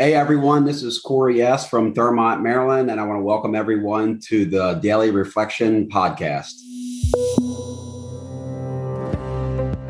Hey 0.00 0.14
everyone, 0.14 0.64
this 0.64 0.82
is 0.82 0.98
Corey 0.98 1.42
S. 1.42 1.68
from 1.68 1.92
Thurmont, 1.92 2.40
Maryland, 2.40 2.90
and 2.90 2.98
I 2.98 3.04
want 3.04 3.18
to 3.18 3.22
welcome 3.22 3.54
everyone 3.54 4.18
to 4.28 4.46
the 4.46 4.80
Daily 4.82 5.10
Reflection 5.10 5.90
Podcast. 5.90 6.54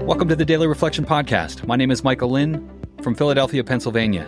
Welcome 0.03 0.27
to 0.27 0.35
the 0.35 0.45
Daily 0.45 0.67
Reflection 0.67 1.05
Podcast. 1.05 1.65
My 1.65 1.77
name 1.77 1.93
is 1.93 2.03
Michael 2.03 2.29
Lynn 2.29 2.69
from 3.03 3.15
Philadelphia, 3.15 3.63
Pennsylvania. 3.63 4.27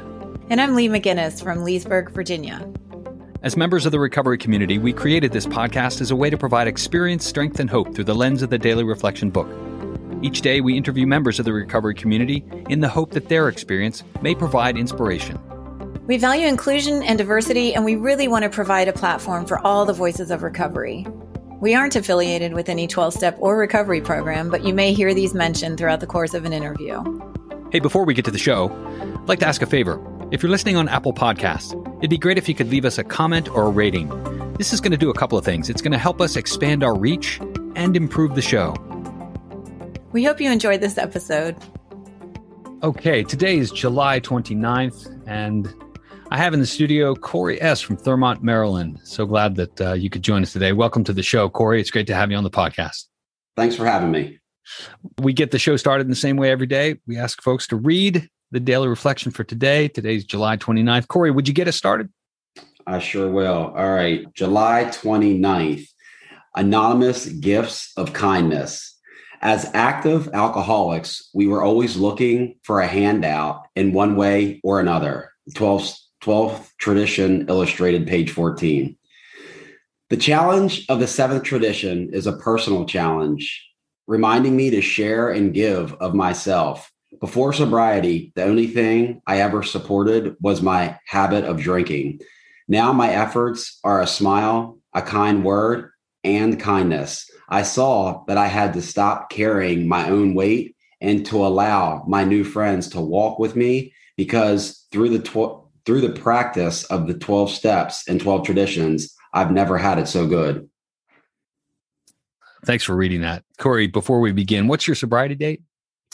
And 0.51 0.61
I'm 0.61 0.77
Lee 0.77 0.87
McGinnis 0.87 1.43
from 1.43 1.65
Leesburg, 1.65 2.13
Virginia. 2.13 2.65
As 3.43 3.57
members 3.57 3.85
of 3.85 3.91
the 3.91 3.99
recovery 3.99 4.39
community, 4.39 4.79
we 4.79 4.93
created 4.93 5.33
this 5.33 5.47
podcast 5.47 6.01
as 6.01 6.13
a 6.13 6.17
way 6.17 6.31
to 6.31 6.39
provide 6.39 6.69
experience, 6.69 7.27
strength, 7.27 7.59
and 7.59 7.69
hope 7.69 7.93
through 7.93 8.05
the 8.05 8.15
lens 8.15 8.43
of 8.43 8.51
the 8.51 8.59
Daily 8.59 8.85
Reflection 8.85 9.31
book. 9.31 9.49
Each 10.23 10.43
day, 10.43 10.61
we 10.61 10.77
interview 10.77 11.09
members 11.09 11.41
of 11.41 11.45
the 11.45 11.53
recovery 11.53 11.97
community 11.97 12.45
in 12.69 12.79
the 12.79 12.89
hope 12.89 13.11
that 13.11 13.29
their 13.29 13.49
experience 13.49 14.05
may 14.23 14.37
provide 14.37 14.77
inspiration. 14.77 15.41
We 16.09 16.19
value 16.19 16.49
inclusion 16.49 17.05
and 17.05 17.17
diversity, 17.17 17.75
and 17.75 17.85
we 17.85 17.95
really 17.95 18.27
want 18.27 18.43
to 18.43 18.51
provide 18.51 18.89
a 18.89 18.93
platform 18.93 19.47
for 19.47 19.65
all 19.65 19.85
the 19.87 19.93
voices 19.93 20.33
of 20.33 20.43
recovery. 20.43 21.07
We 21.61 21.77
aren't 21.77 21.95
affiliated 21.95 22.55
with 22.55 22.69
any 22.69 22.89
12 22.89 23.15
step 23.15 23.37
or 23.39 23.57
recovery 23.57 24.01
program, 24.01 24.51
but 24.51 24.65
you 24.65 24.75
may 24.75 24.95
hear 24.95 25.15
these 25.15 25.33
mentioned 25.33 25.79
throughout 25.79 26.01
the 26.01 26.09
course 26.09 26.35
of 26.35 26.45
an 26.45 26.53
interview. 26.53 27.05
Hey, 27.71 27.79
before 27.79 28.05
we 28.05 28.15
get 28.15 28.25
to 28.25 28.33
the 28.33 28.39
show, 28.39 28.69
I'd 29.01 29.29
like 29.29 29.39
to 29.39 29.47
ask 29.47 29.63
a 29.63 29.67
favor. 29.67 30.05
If 30.33 30.43
you're 30.43 30.51
listening 30.51 30.75
on 30.75 30.89
Apple 30.89 31.13
Podcasts, 31.13 31.73
it'd 31.99 32.11
be 32.11 32.19
great 32.19 32.37
if 32.37 32.49
you 32.49 32.55
could 32.57 32.69
leave 32.69 32.85
us 32.85 32.99
a 32.99 33.05
comment 33.05 33.49
or 33.49 33.67
a 33.67 33.71
rating. 33.71 34.09
This 34.55 34.73
is 34.73 34.81
going 34.81 34.91
to 34.91 34.99
do 34.99 35.09
a 35.09 35.15
couple 35.15 35.39
of 35.39 35.45
things. 35.45 35.71
It's 35.71 35.83
going 35.83 35.93
to 35.93 35.99
help 35.99 36.21
us 36.21 36.35
expand 36.35 36.83
our 36.83 36.99
reach 36.99 37.39
and 37.77 37.97
improve 37.97 38.35
the 38.35 38.43
show. 38.43 38.75
We 40.11 40.25
hope 40.25 40.41
you 40.41 40.51
enjoyed 40.51 40.81
this 40.81 40.99
episode. 40.99 41.57
Okay, 42.83 43.23
today 43.23 43.57
is 43.57 43.71
July 43.71 44.19
29th, 44.19 45.23
and 45.29 45.73
I 46.33 46.39
have 46.39 46.55
in 46.55 46.61
the 46.61 46.67
studio 46.67 47.15
Corey 47.15 47.61
S. 47.61 47.83
from 47.83 47.99
Thurmont, 47.99 48.41
Maryland. 48.41 48.99
So 49.05 49.27
glad 49.27 49.55
that 49.57 49.81
uh, 49.83 49.93
you 49.93 50.09
could 50.09 50.23
join 50.23 50.43
us 50.43 50.55
today. 50.55 50.73
Welcome 50.73 51.05
to 51.05 51.13
the 51.13 51.23
show, 51.23 51.51
Corey. 51.51 51.79
It's 51.79 51.91
great 51.91 52.07
to 52.07 52.15
have 52.15 52.31
you 52.31 52.39
on 52.39 52.43
the 52.43 52.49
podcast. 52.49 53.05
Thanks 53.55 53.77
for 53.77 53.85
having 53.85 54.11
me. 54.11 54.39
We 55.21 55.35
get 55.35 55.51
the 55.51 55.59
show 55.59 55.77
started 55.77 56.05
in 56.05 56.09
the 56.09 56.17
same 56.17 56.39
way 56.39 56.51
every 56.51 56.67
day. 56.67 56.97
We 57.07 57.19
ask 57.19 57.43
folks 57.43 57.67
to 57.67 57.77
read 57.77 58.31
the 58.51 58.61
daily 58.61 58.89
reflection 58.89 59.31
for 59.31 59.45
today. 59.45 59.89
Today's 59.89 60.25
July 60.25 60.57
29th. 60.57 61.07
Corey, 61.09 61.31
would 61.31 61.47
you 61.47 61.53
get 61.53 61.69
us 61.69 61.77
started? 61.77 62.09
I 62.87 62.99
sure 62.99 63.31
will. 63.31 63.75
All 63.77 63.93
right. 63.93 64.25
July 64.33 64.85
29th 64.87 65.87
Anonymous 66.57 67.27
Gifts 67.27 67.93
of 67.99 68.15
Kindness. 68.15 68.99
As 69.43 69.71
active 69.75 70.31
alcoholics, 70.33 71.29
we 71.35 71.47
were 71.47 71.63
always 71.63 71.99
looking 71.99 72.55
for 72.63 72.81
a 72.81 72.87
handout 72.87 73.67
in 73.77 73.93
one 73.93 74.17
way 74.17 74.63
or 74.65 74.81
another. 74.81 75.29
12 75.55 75.95
12th 76.23 76.71
tradition 76.79 77.47
illustrated, 77.49 78.07
page 78.07 78.31
14. 78.31 78.97
The 80.11 80.17
challenge 80.17 80.87
of 80.89 81.01
the 81.01 81.07
seventh 81.07 81.43
tradition 81.43 82.11
is 82.13 82.27
a 82.27 82.37
personal 82.37 82.85
challenge, 82.85 83.67
reminding 84.07 84.55
me 84.55 84.71
to 84.71 84.81
share 84.81 85.31
and 85.31 85.55
give 85.55 85.95
of 85.95 86.15
myself. 86.15 86.93
Before 87.21 87.53
sobriety, 87.53 88.33
the 88.37 88.45
only 88.45 88.69
thing 88.69 89.21
I 89.27 89.41
ever 89.41 89.63
supported 89.63 90.37
was 90.41 90.63
my 90.63 90.99
habit 91.07 91.45
of 91.45 91.61
drinking. 91.61 92.21
Now 92.69 92.93
my 92.93 93.11
efforts 93.11 93.81
are 93.83 94.01
a 94.01 94.07
smile, 94.07 94.79
a 94.95 95.03
kind 95.03 95.45
word, 95.45 95.91
and 96.25 96.59
kindness. 96.61 97.29
I 97.49 97.63
saw 97.63 98.25
that 98.27 98.39
I 98.39 98.47
had 98.47 98.75
to 98.75 98.83
stop 98.83 99.29
carrying 99.31 99.89
my 99.89 100.09
own 100.09 100.35
weight 100.35 100.77
and 101.01 101.27
to 101.27 101.45
allow 101.45 102.05
my 102.07 102.23
new 102.23 102.45
friends 102.45 102.89
to 102.91 103.01
walk 103.01 103.39
with 103.39 103.57
me 103.57 103.93
because 104.17 104.87
through 104.93 105.09
the 105.09 105.19
tw- 105.19 105.62
through 105.85 106.01
the 106.01 106.21
practice 106.21 106.85
of 106.85 107.07
the 107.07 107.15
12 107.15 107.51
steps 107.51 108.09
and 108.09 108.21
12 108.21 108.45
traditions, 108.45 109.15
I've 109.33 109.51
never 109.51 109.79
had 109.79 109.99
it 109.99 110.09
so 110.09 110.27
good. 110.27 110.69
Thanks 112.65 112.85
for 112.85 112.95
reading 112.95 113.23
that. 113.23 113.45
Corey, 113.59 113.89
before 113.89 114.21
we 114.21 114.33
begin, 114.33 114.69
what's 114.69 114.87
your 114.87 114.95
sobriety 114.95 115.35
date? 115.35 115.63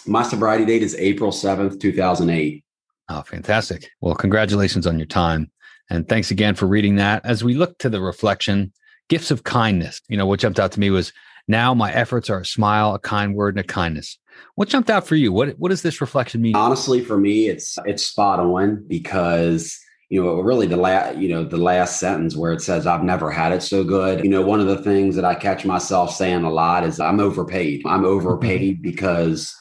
My 0.07 0.23
sobriety 0.23 0.65
date 0.65 0.83
is 0.83 0.95
April 0.95 1.31
7th, 1.31 1.81
2008. 1.81 2.65
Oh, 3.11 3.23
fantastic. 3.23 3.91
Well, 4.01 4.15
congratulations 4.15 4.87
on 4.87 4.99
your 4.99 5.07
time. 5.07 5.51
And 5.91 6.09
thanks 6.09 6.31
again 6.31 6.55
for 6.55 6.67
reading 6.67 6.97
that. 6.97 7.25
As 7.25 7.43
we 7.43 7.55
look 7.55 7.79
to 7.79 7.89
the 7.89 8.01
reflection, 8.01 8.73
gifts 9.09 9.31
of 9.31 9.45
kindness, 9.45 10.01
you 10.09 10.17
know, 10.17 10.27
what 10.27 10.41
jumped 10.41 10.61
out 10.61 10.73
to 10.73 10.81
me 10.81 10.91
was 10.91 11.13
now 11.49 11.75
my 11.75 11.93
efforts 11.93 12.29
are 12.29 12.41
a 12.41 12.47
smile, 12.47 12.95
a 12.95 12.99
kind 12.99 13.35
word, 13.35 13.57
and 13.57 13.65
a 13.65 13.67
kindness. 13.67 14.19
What 14.55 14.69
jumped 14.69 14.91
out 14.91 15.07
for 15.07 15.15
you? 15.15 15.33
What 15.33 15.51
what 15.59 15.69
does 15.69 15.83
this 15.83 16.01
reflection 16.01 16.41
mean? 16.41 16.57
Honestly, 16.57 17.01
for 17.01 17.17
me, 17.17 17.49
it's 17.49 17.79
it's 17.85 18.05
spot 18.05 18.41
on 18.41 18.85
because 18.89 19.79
you 20.11 20.23
know 20.23 20.41
really 20.41 20.67
the 20.67 20.77
last 20.77 21.17
you 21.17 21.29
know 21.29 21.45
the 21.45 21.57
last 21.57 22.01
sentence 22.01 22.37
where 22.37 22.53
it 22.53 22.61
says 22.61 22.87
I've 22.87 23.05
never 23.05 23.31
had 23.31 23.53
it 23.53 23.63
so 23.63 23.85
good. 23.85 24.25
You 24.25 24.31
know, 24.31 24.43
one 24.43 24.61
of 24.61 24.67
the 24.67 24.83
things 24.83 25.17
that 25.17 25.25
I 25.25 25.35
catch 25.35 25.65
myself 25.65 26.13
saying 26.13 26.45
a 26.45 26.51
lot 26.51 26.85
is 26.85 27.01
I'm 27.01 27.21
overpaid. 27.21 27.83
I'm 27.87 28.05
overpaid 28.05 28.77
mm-hmm. 28.77 28.83
because 28.83 29.55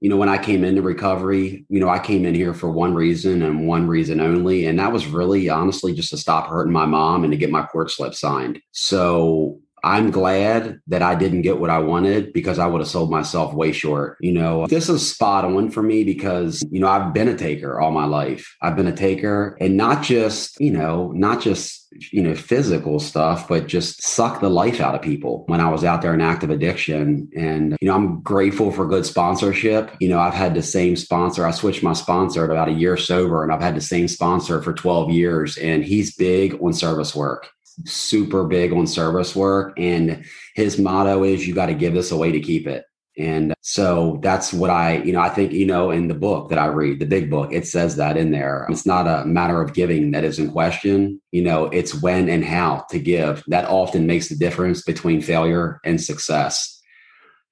you 0.00 0.10
know 0.10 0.16
when 0.16 0.28
I 0.28 0.38
came 0.38 0.64
into 0.64 0.82
recovery, 0.82 1.64
you 1.68 1.80
know 1.80 1.88
I 1.88 2.00
came 2.00 2.26
in 2.26 2.34
here 2.34 2.52
for 2.52 2.70
one 2.70 2.94
reason 2.94 3.42
and 3.42 3.66
one 3.66 3.86
reason 3.86 4.20
only, 4.20 4.66
and 4.66 4.78
that 4.78 4.92
was 4.92 5.06
really 5.06 5.48
honestly 5.48 5.94
just 5.94 6.10
to 6.10 6.16
stop 6.16 6.48
hurting 6.48 6.72
my 6.72 6.86
mom 6.86 7.24
and 7.24 7.32
to 7.32 7.38
get 7.38 7.50
my 7.50 7.64
court 7.64 7.90
slip 7.90 8.14
signed. 8.14 8.60
So 8.72 9.61
I'm 9.84 10.10
glad 10.10 10.80
that 10.86 11.02
I 11.02 11.14
didn't 11.14 11.42
get 11.42 11.58
what 11.58 11.70
I 11.70 11.78
wanted 11.78 12.32
because 12.32 12.58
I 12.58 12.66
would 12.66 12.80
have 12.80 12.88
sold 12.88 13.10
myself 13.10 13.52
way 13.52 13.72
short. 13.72 14.16
You 14.20 14.32
know, 14.32 14.66
this 14.66 14.88
is 14.88 15.10
spot 15.10 15.44
on 15.44 15.70
for 15.70 15.82
me 15.82 16.04
because, 16.04 16.64
you 16.70 16.80
know, 16.80 16.88
I've 16.88 17.12
been 17.12 17.28
a 17.28 17.36
taker 17.36 17.80
all 17.80 17.90
my 17.90 18.04
life. 18.04 18.56
I've 18.60 18.76
been 18.76 18.86
a 18.86 18.96
taker 18.96 19.56
and 19.60 19.76
not 19.76 20.02
just, 20.02 20.60
you 20.60 20.70
know, 20.70 21.12
not 21.12 21.40
just, 21.40 21.80
you 22.12 22.22
know, 22.22 22.34
physical 22.34 23.00
stuff, 23.00 23.48
but 23.48 23.66
just 23.66 24.02
suck 24.02 24.40
the 24.40 24.48
life 24.48 24.80
out 24.80 24.94
of 24.94 25.02
people 25.02 25.44
when 25.46 25.60
I 25.60 25.68
was 25.68 25.84
out 25.84 26.00
there 26.00 26.14
in 26.14 26.20
active 26.20 26.50
addiction. 26.50 27.28
And, 27.36 27.76
you 27.80 27.88
know, 27.88 27.94
I'm 27.94 28.20
grateful 28.20 28.70
for 28.70 28.86
good 28.86 29.04
sponsorship. 29.04 29.90
You 30.00 30.08
know, 30.08 30.20
I've 30.20 30.32
had 30.32 30.54
the 30.54 30.62
same 30.62 30.96
sponsor. 30.96 31.44
I 31.44 31.50
switched 31.50 31.82
my 31.82 31.92
sponsor 31.92 32.44
at 32.44 32.50
about 32.50 32.68
a 32.68 32.72
year 32.72 32.96
sober 32.96 33.42
and 33.42 33.52
I've 33.52 33.60
had 33.60 33.74
the 33.74 33.80
same 33.80 34.06
sponsor 34.08 34.62
for 34.62 34.72
12 34.72 35.10
years 35.10 35.58
and 35.58 35.84
he's 35.84 36.14
big 36.14 36.62
on 36.62 36.72
service 36.72 37.14
work 37.14 37.48
super 37.84 38.44
big 38.44 38.72
on 38.72 38.86
service 38.86 39.34
work. 39.34 39.74
And 39.78 40.24
his 40.54 40.78
motto 40.78 41.24
is 41.24 41.46
you 41.46 41.54
got 41.54 41.66
to 41.66 41.74
give 41.74 41.94
this 41.94 42.10
away 42.10 42.32
to 42.32 42.40
keep 42.40 42.66
it. 42.66 42.84
And 43.18 43.52
so 43.60 44.18
that's 44.22 44.54
what 44.54 44.70
I, 44.70 44.96
you 45.02 45.12
know, 45.12 45.20
I 45.20 45.28
think, 45.28 45.52
you 45.52 45.66
know, 45.66 45.90
in 45.90 46.08
the 46.08 46.14
book 46.14 46.48
that 46.48 46.58
I 46.58 46.66
read, 46.66 46.98
the 46.98 47.04
big 47.04 47.28
book, 47.28 47.52
it 47.52 47.66
says 47.66 47.96
that 47.96 48.16
in 48.16 48.30
there. 48.30 48.66
It's 48.70 48.86
not 48.86 49.06
a 49.06 49.26
matter 49.26 49.60
of 49.60 49.74
giving 49.74 50.12
that 50.12 50.24
is 50.24 50.38
in 50.38 50.50
question. 50.50 51.20
You 51.30 51.42
know, 51.42 51.66
it's 51.66 52.00
when 52.00 52.30
and 52.30 52.44
how 52.44 52.86
to 52.90 52.98
give. 52.98 53.44
That 53.48 53.68
often 53.68 54.06
makes 54.06 54.28
the 54.28 54.36
difference 54.36 54.82
between 54.82 55.20
failure 55.20 55.78
and 55.84 56.00
success. 56.00 56.81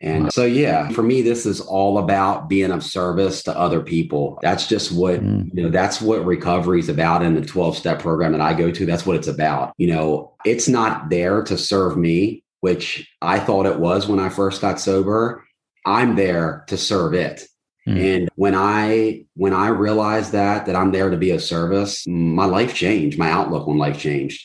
And 0.03 0.33
so, 0.33 0.45
yeah, 0.45 0.89
for 0.89 1.03
me, 1.03 1.21
this 1.21 1.45
is 1.45 1.61
all 1.61 1.99
about 1.99 2.49
being 2.49 2.71
of 2.71 2.83
service 2.83 3.43
to 3.43 3.57
other 3.57 3.83
people. 3.83 4.39
That's 4.41 4.67
just 4.67 4.93
what, 4.93 5.21
mm. 5.21 5.51
you 5.53 5.63
know, 5.63 5.69
that's 5.69 6.01
what 6.01 6.25
recovery 6.25 6.81
is 6.81 6.89
about 6.89 7.23
in 7.23 7.35
the 7.35 7.45
12 7.45 7.77
step 7.77 7.99
program 7.99 8.33
that 8.33 8.41
I 8.41 8.55
go 8.55 8.71
to. 8.71 8.87
That's 8.87 9.05
what 9.05 9.17
it's 9.17 9.29
about. 9.29 9.75
You 9.77 9.89
know, 9.89 10.33
it's 10.47 10.69
not 10.69 11.11
there 11.11 11.43
to 11.43 11.59
serve 11.59 11.99
me, 11.99 12.43
which 12.61 13.11
I 13.21 13.39
thought 13.39 13.67
it 13.67 13.79
was 13.79 14.09
when 14.09 14.19
I 14.19 14.31
first 14.31 14.63
got 14.63 14.81
sober. 14.81 15.45
I'm 15.85 16.17
there 16.17 16.65
to 16.69 16.79
serve 16.79 17.13
it. 17.13 17.45
Mm. 17.87 18.17
And 18.17 18.31
when 18.37 18.55
I 18.55 19.25
when 19.35 19.53
I 19.53 19.69
realized 19.69 20.33
that 20.33 20.67
that 20.67 20.77
I'm 20.77 20.93
there 20.93 21.11
to 21.11 21.17
be 21.17 21.31
of 21.31 21.43
service, 21.43 22.07
my 22.07 22.47
life 22.47 22.75
changed. 22.75 23.19
My 23.19 23.31
outlook 23.31 23.69
on 23.69 23.77
life 23.77 23.99
changed. 23.99 24.43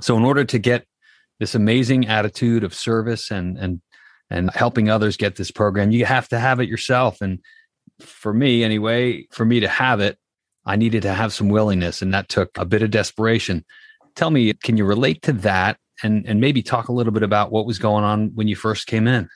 So 0.00 0.16
in 0.16 0.24
order 0.24 0.44
to 0.44 0.58
get 0.58 0.86
this 1.38 1.54
amazing 1.54 2.06
attitude 2.06 2.64
of 2.64 2.74
service 2.74 3.30
and 3.30 3.58
and 3.58 3.82
and 4.32 4.50
helping 4.54 4.88
others 4.88 5.18
get 5.18 5.36
this 5.36 5.50
program. 5.50 5.90
You 5.90 6.06
have 6.06 6.26
to 6.28 6.38
have 6.38 6.58
it 6.58 6.68
yourself. 6.68 7.20
And 7.20 7.38
for 8.00 8.32
me, 8.32 8.64
anyway, 8.64 9.26
for 9.30 9.44
me 9.44 9.60
to 9.60 9.68
have 9.68 10.00
it, 10.00 10.16
I 10.64 10.76
needed 10.76 11.02
to 11.02 11.12
have 11.12 11.34
some 11.34 11.50
willingness, 11.50 12.00
and 12.00 12.14
that 12.14 12.28
took 12.28 12.56
a 12.56 12.64
bit 12.64 12.82
of 12.82 12.90
desperation. 12.90 13.64
Tell 14.16 14.30
me, 14.30 14.52
can 14.54 14.76
you 14.76 14.84
relate 14.84 15.20
to 15.22 15.32
that 15.34 15.76
and, 16.02 16.24
and 16.26 16.40
maybe 16.40 16.62
talk 16.62 16.88
a 16.88 16.92
little 16.92 17.12
bit 17.12 17.22
about 17.22 17.52
what 17.52 17.66
was 17.66 17.78
going 17.78 18.04
on 18.04 18.30
when 18.34 18.48
you 18.48 18.56
first 18.56 18.86
came 18.86 19.06
in? 19.06 19.28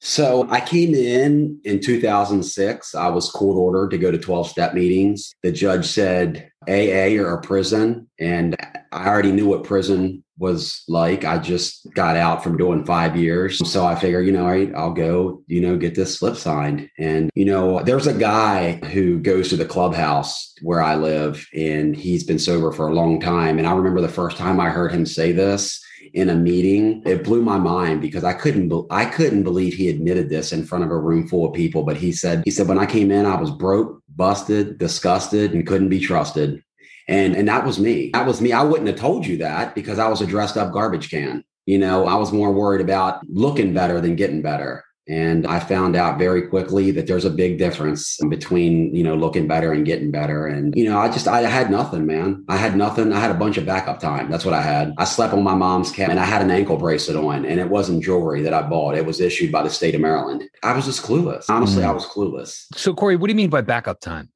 So 0.00 0.46
I 0.50 0.60
came 0.60 0.94
in 0.94 1.60
in 1.64 1.80
2006. 1.80 2.94
I 2.94 3.08
was 3.08 3.30
court 3.30 3.56
ordered 3.56 3.90
to 3.90 3.98
go 3.98 4.10
to 4.10 4.18
12 4.18 4.48
step 4.48 4.74
meetings. 4.74 5.34
The 5.42 5.50
judge 5.52 5.86
said 5.86 6.50
AA 6.68 7.16
or 7.18 7.34
a 7.34 7.40
prison. 7.40 8.08
And 8.18 8.56
I 8.92 9.08
already 9.08 9.32
knew 9.32 9.48
what 9.48 9.64
prison 9.64 10.22
was 10.38 10.82
like. 10.88 11.24
I 11.24 11.38
just 11.38 11.86
got 11.94 12.16
out 12.16 12.42
from 12.42 12.56
doing 12.56 12.84
five 12.84 13.16
years. 13.16 13.66
So 13.70 13.86
I 13.86 13.94
figured, 13.94 14.26
you 14.26 14.32
know, 14.32 14.44
all 14.44 14.50
right, 14.50 14.74
I'll 14.74 14.92
go, 14.92 15.42
you 15.46 15.60
know, 15.60 15.76
get 15.76 15.94
this 15.94 16.18
slip 16.18 16.36
signed. 16.36 16.88
And, 16.98 17.30
you 17.34 17.44
know, 17.44 17.82
there's 17.82 18.06
a 18.06 18.14
guy 18.14 18.72
who 18.72 19.20
goes 19.20 19.48
to 19.50 19.56
the 19.56 19.64
clubhouse 19.64 20.52
where 20.62 20.82
I 20.82 20.96
live 20.96 21.46
and 21.54 21.96
he's 21.96 22.24
been 22.24 22.38
sober 22.38 22.72
for 22.72 22.88
a 22.88 22.94
long 22.94 23.20
time. 23.20 23.58
And 23.58 23.66
I 23.66 23.74
remember 23.74 24.00
the 24.00 24.08
first 24.08 24.36
time 24.36 24.60
I 24.60 24.70
heard 24.70 24.92
him 24.92 25.06
say 25.06 25.32
this 25.32 25.83
in 26.14 26.30
a 26.30 26.34
meeting. 26.34 27.02
It 27.04 27.24
blew 27.24 27.42
my 27.42 27.58
mind 27.58 28.00
because 28.00 28.24
I 28.24 28.32
couldn't 28.32 28.68
be- 28.68 28.84
I 28.90 29.04
couldn't 29.04 29.42
believe 29.42 29.74
he 29.74 29.88
admitted 29.88 30.30
this 30.30 30.52
in 30.52 30.64
front 30.64 30.84
of 30.84 30.90
a 30.90 30.98
room 30.98 31.26
full 31.28 31.44
of 31.44 31.52
people. 31.52 31.82
But 31.82 31.96
he 31.96 32.12
said 32.12 32.42
he 32.44 32.50
said 32.50 32.68
when 32.68 32.78
I 32.78 32.86
came 32.86 33.10
in, 33.10 33.26
I 33.26 33.38
was 33.38 33.50
broke, 33.50 34.00
busted, 34.14 34.78
disgusted, 34.78 35.52
and 35.52 35.66
couldn't 35.66 35.88
be 35.88 36.00
trusted. 36.00 36.62
And 37.08 37.34
and 37.36 37.48
that 37.48 37.66
was 37.66 37.78
me. 37.78 38.10
That 38.14 38.26
was 38.26 38.40
me. 38.40 38.52
I 38.52 38.62
wouldn't 38.62 38.88
have 38.88 38.96
told 38.98 39.26
you 39.26 39.36
that 39.38 39.74
because 39.74 39.98
I 39.98 40.08
was 40.08 40.20
a 40.20 40.26
dressed 40.26 40.56
up 40.56 40.72
garbage 40.72 41.10
can. 41.10 41.44
You 41.66 41.78
know, 41.78 42.06
I 42.06 42.14
was 42.14 42.32
more 42.32 42.52
worried 42.52 42.80
about 42.80 43.26
looking 43.28 43.74
better 43.74 44.00
than 44.00 44.16
getting 44.16 44.42
better. 44.42 44.84
And 45.06 45.46
I 45.46 45.60
found 45.60 45.96
out 45.96 46.18
very 46.18 46.48
quickly 46.48 46.90
that 46.92 47.06
there's 47.06 47.26
a 47.26 47.30
big 47.30 47.58
difference 47.58 48.18
between, 48.28 48.94
you 48.94 49.04
know, 49.04 49.14
looking 49.14 49.46
better 49.46 49.72
and 49.72 49.84
getting 49.84 50.10
better. 50.10 50.46
And, 50.46 50.74
you 50.74 50.84
know, 50.84 50.98
I 50.98 51.10
just, 51.10 51.28
I 51.28 51.42
had 51.42 51.70
nothing, 51.70 52.06
man. 52.06 52.44
I 52.48 52.56
had 52.56 52.76
nothing. 52.76 53.12
I 53.12 53.20
had 53.20 53.30
a 53.30 53.38
bunch 53.38 53.58
of 53.58 53.66
backup 53.66 54.00
time. 54.00 54.30
That's 54.30 54.44
what 54.44 54.54
I 54.54 54.62
had. 54.62 54.94
I 54.96 55.04
slept 55.04 55.34
on 55.34 55.42
my 55.42 55.54
mom's 55.54 55.90
couch 55.90 56.08
and 56.08 56.18
I 56.18 56.24
had 56.24 56.40
an 56.40 56.50
ankle 56.50 56.78
bracelet 56.78 57.16
on 57.16 57.44
and 57.44 57.60
it 57.60 57.68
wasn't 57.68 58.02
jewelry 58.02 58.40
that 58.42 58.54
I 58.54 58.62
bought. 58.62 58.96
It 58.96 59.04
was 59.04 59.20
issued 59.20 59.52
by 59.52 59.62
the 59.62 59.70
state 59.70 59.94
of 59.94 60.00
Maryland. 60.00 60.44
I 60.62 60.72
was 60.72 60.86
just 60.86 61.02
clueless. 61.02 61.50
Honestly, 61.50 61.82
mm. 61.82 61.88
I 61.88 61.92
was 61.92 62.06
clueless. 62.06 62.66
So, 62.74 62.94
Corey, 62.94 63.16
what 63.16 63.26
do 63.26 63.32
you 63.32 63.36
mean 63.36 63.50
by 63.50 63.60
backup 63.60 64.00
time? 64.00 64.30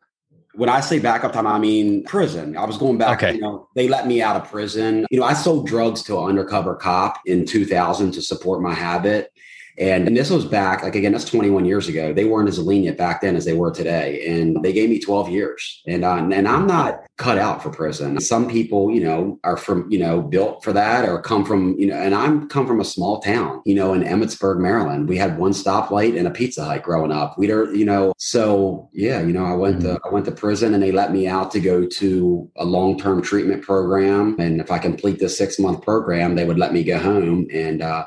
when 0.59 0.69
I 0.69 0.81
say 0.81 0.99
backup 0.99 1.33
time, 1.33 1.47
I 1.47 1.57
mean 1.57 2.03
prison. 2.03 2.57
I 2.57 2.65
was 2.65 2.77
going 2.77 2.99
back, 2.99 3.23
okay. 3.23 3.35
you 3.37 3.41
know, 3.41 3.69
they 3.77 3.87
let 3.87 4.09
me 4.09 4.21
out 4.21 4.35
of 4.35 4.51
prison. 4.51 5.07
You 5.09 5.21
know, 5.21 5.25
I 5.25 5.33
sold 5.33 5.69
drugs 5.69 6.03
to 6.05 6.19
an 6.19 6.31
undercover 6.31 6.75
cop 6.75 7.21
in 7.27 7.47
2000 7.47 8.11
to 8.11 8.21
support 8.21 8.61
my 8.61 8.75
habit. 8.75 9.33
And, 9.79 10.09
and 10.09 10.17
this 10.17 10.31
was 10.31 10.45
back, 10.45 10.83
like 10.83 10.97
again, 10.97 11.13
that's 11.13 11.25
21 11.25 11.65
years 11.65 11.89
ago. 11.89 12.13
They 12.13 12.25
weren't 12.25 12.49
as 12.49 12.59
lenient 12.59 12.99
back 12.99 13.21
then 13.21 13.37
as 13.37 13.45
they 13.45 13.53
were 13.53 13.71
today. 13.71 14.27
And 14.27 14.63
they 14.63 14.73
gave 14.73 14.91
me 14.91 14.99
12 14.99 15.29
years. 15.29 15.83
And 15.87 16.05
uh, 16.05 16.17
and 16.17 16.49
I'm 16.49 16.67
not 16.67 17.05
cut 17.17 17.39
out 17.39 17.63
for 17.63 17.71
prison. 17.71 18.21
Some 18.21 18.49
people, 18.49 18.91
you 18.91 19.03
know, 19.03 19.39
are 19.45 19.57
from, 19.57 19.91
you 19.91 19.99
know, 19.99 20.21
built 20.21 20.65
for 20.65 20.73
that 20.73 21.09
or 21.09 21.21
come 21.21 21.45
from, 21.45 21.77
you 21.79 21.87
know, 21.87 21.97
and 21.97 22.15
I'm 22.15 22.49
come 22.49 22.67
from 22.67 22.81
a 22.81 22.85
small 22.85 23.21
town, 23.21 23.63
you 23.65 23.75
know, 23.75 23.93
in 23.93 24.03
Emmitsburg, 24.03 24.59
Maryland. 24.59 25.09
We 25.09 25.17
had 25.17 25.39
one 25.39 25.53
stoplight 25.53 26.19
and 26.19 26.27
a 26.27 26.31
Pizza 26.31 26.65
Hut 26.65 26.83
growing 26.83 27.13
up. 27.13 27.39
We 27.39 27.47
don't, 27.47 27.75
you 27.75 27.85
know, 27.85 28.15
so 28.19 28.89
yeah, 28.93 29.21
you 29.21 29.33
know, 29.33 29.45
I 29.45 29.55
went 29.55 29.79
mm-hmm. 29.79 29.95
to 29.95 30.01
I 30.05 30.09
went 30.13 30.27
to 30.27 30.33
prison 30.33 30.75
and 30.75 30.83
they 30.83 30.93
let 30.93 31.13
me 31.13 31.29
out 31.29 31.51
to 31.53 31.61
go 31.61 31.87
to 31.87 32.51
a 32.57 32.65
long-term 32.65 33.23
treatment 33.23 33.63
program. 33.63 34.37
And 34.39 34.61
if 34.61 34.71
I 34.71 34.79
complete 34.79 35.19
this 35.19 35.39
six-month 35.39 35.83
program, 35.83 36.35
they 36.35 36.45
would 36.45 36.59
let 36.59 36.73
me 36.73 36.83
go 36.83 36.99
home. 36.99 37.47
And 37.53 37.83
uh 37.83 38.07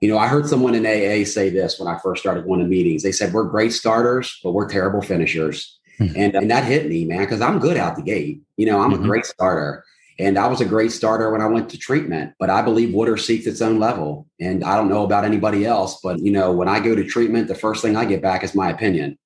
you 0.00 0.08
know, 0.08 0.18
I 0.18 0.28
heard 0.28 0.48
someone 0.48 0.74
in 0.74 0.86
AA 0.86 1.24
say 1.24 1.50
this 1.50 1.78
when 1.78 1.88
I 1.88 1.98
first 1.98 2.22
started 2.22 2.46
going 2.46 2.60
to 2.60 2.66
meetings. 2.66 3.02
They 3.02 3.12
said, 3.12 3.32
We're 3.32 3.44
great 3.44 3.72
starters, 3.72 4.38
but 4.42 4.52
we're 4.52 4.68
terrible 4.68 5.02
finishers. 5.02 5.78
Mm-hmm. 5.98 6.16
And, 6.16 6.34
and 6.34 6.50
that 6.50 6.64
hit 6.64 6.88
me, 6.88 7.04
man, 7.04 7.20
because 7.20 7.42
I'm 7.42 7.58
good 7.58 7.76
out 7.76 7.96
the 7.96 8.02
gate. 8.02 8.40
You 8.56 8.66
know, 8.66 8.80
I'm 8.80 8.92
mm-hmm. 8.92 9.04
a 9.04 9.06
great 9.06 9.26
starter. 9.26 9.84
And 10.18 10.38
I 10.38 10.46
was 10.48 10.60
a 10.60 10.66
great 10.66 10.92
starter 10.92 11.30
when 11.30 11.40
I 11.40 11.46
went 11.46 11.70
to 11.70 11.78
treatment, 11.78 12.34
but 12.38 12.50
I 12.50 12.60
believe 12.60 12.92
water 12.92 13.16
seeks 13.16 13.46
its 13.46 13.62
own 13.62 13.78
level. 13.78 14.26
And 14.38 14.62
I 14.62 14.76
don't 14.76 14.90
know 14.90 15.04
about 15.04 15.24
anybody 15.24 15.64
else, 15.64 15.98
but 16.02 16.18
you 16.18 16.30
know, 16.30 16.52
when 16.52 16.68
I 16.68 16.78
go 16.78 16.94
to 16.94 17.04
treatment, 17.04 17.48
the 17.48 17.54
first 17.54 17.80
thing 17.80 17.96
I 17.96 18.04
get 18.04 18.20
back 18.20 18.44
is 18.44 18.54
my 18.54 18.70
opinion. 18.70 19.18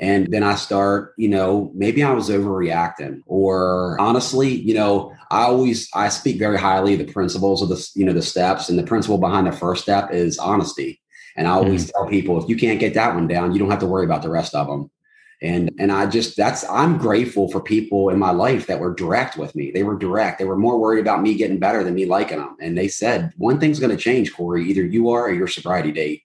And 0.00 0.30
then 0.30 0.42
I 0.42 0.56
start, 0.56 1.14
you 1.16 1.28
know, 1.28 1.70
maybe 1.74 2.02
I 2.02 2.12
was 2.12 2.28
overreacting 2.28 3.20
or 3.26 3.98
honestly, 4.00 4.52
you 4.52 4.74
know, 4.74 5.14
I 5.30 5.42
always 5.42 5.88
I 5.94 6.08
speak 6.08 6.38
very 6.38 6.58
highly 6.58 6.94
of 6.94 7.06
the 7.06 7.12
principles 7.12 7.62
of 7.62 7.68
the 7.68 7.90
you 7.94 8.04
know 8.04 8.12
the 8.12 8.22
steps 8.22 8.68
and 8.68 8.78
the 8.78 8.82
principle 8.82 9.18
behind 9.18 9.46
the 9.46 9.52
first 9.52 9.82
step 9.82 10.12
is 10.12 10.38
honesty. 10.38 11.00
And 11.36 11.48
I 11.48 11.52
always 11.52 11.86
mm 11.86 11.92
tell 11.92 12.06
people 12.06 12.42
if 12.42 12.48
you 12.48 12.56
can't 12.56 12.80
get 12.80 12.94
that 12.94 13.14
one 13.14 13.28
down, 13.28 13.52
you 13.52 13.58
don't 13.58 13.70
have 13.70 13.80
to 13.80 13.86
worry 13.86 14.04
about 14.04 14.22
the 14.22 14.30
rest 14.30 14.54
of 14.54 14.66
them. 14.66 14.90
And 15.42 15.70
and 15.78 15.92
I 15.92 16.06
just 16.06 16.36
that's 16.36 16.64
I'm 16.70 16.96
grateful 16.96 17.50
for 17.50 17.60
people 17.60 18.08
in 18.08 18.18
my 18.18 18.30
life 18.30 18.66
that 18.66 18.80
were 18.80 18.94
direct 18.94 19.36
with 19.36 19.54
me. 19.54 19.70
They 19.70 19.82
were 19.82 19.98
direct. 19.98 20.38
They 20.38 20.44
were 20.44 20.56
more 20.56 20.78
worried 20.78 21.00
about 21.00 21.22
me 21.22 21.34
getting 21.34 21.58
better 21.58 21.84
than 21.84 21.94
me 21.94 22.06
liking 22.06 22.38
them. 22.38 22.56
And 22.60 22.78
they 22.78 22.88
said 22.88 23.32
one 23.36 23.60
thing's 23.60 23.80
going 23.80 23.94
to 23.94 24.02
change, 24.02 24.32
Corey. 24.32 24.64
Either 24.64 24.84
you 24.84 25.10
are 25.10 25.24
or 25.24 25.32
your 25.32 25.48
sobriety 25.48 25.92
date. 25.92 26.22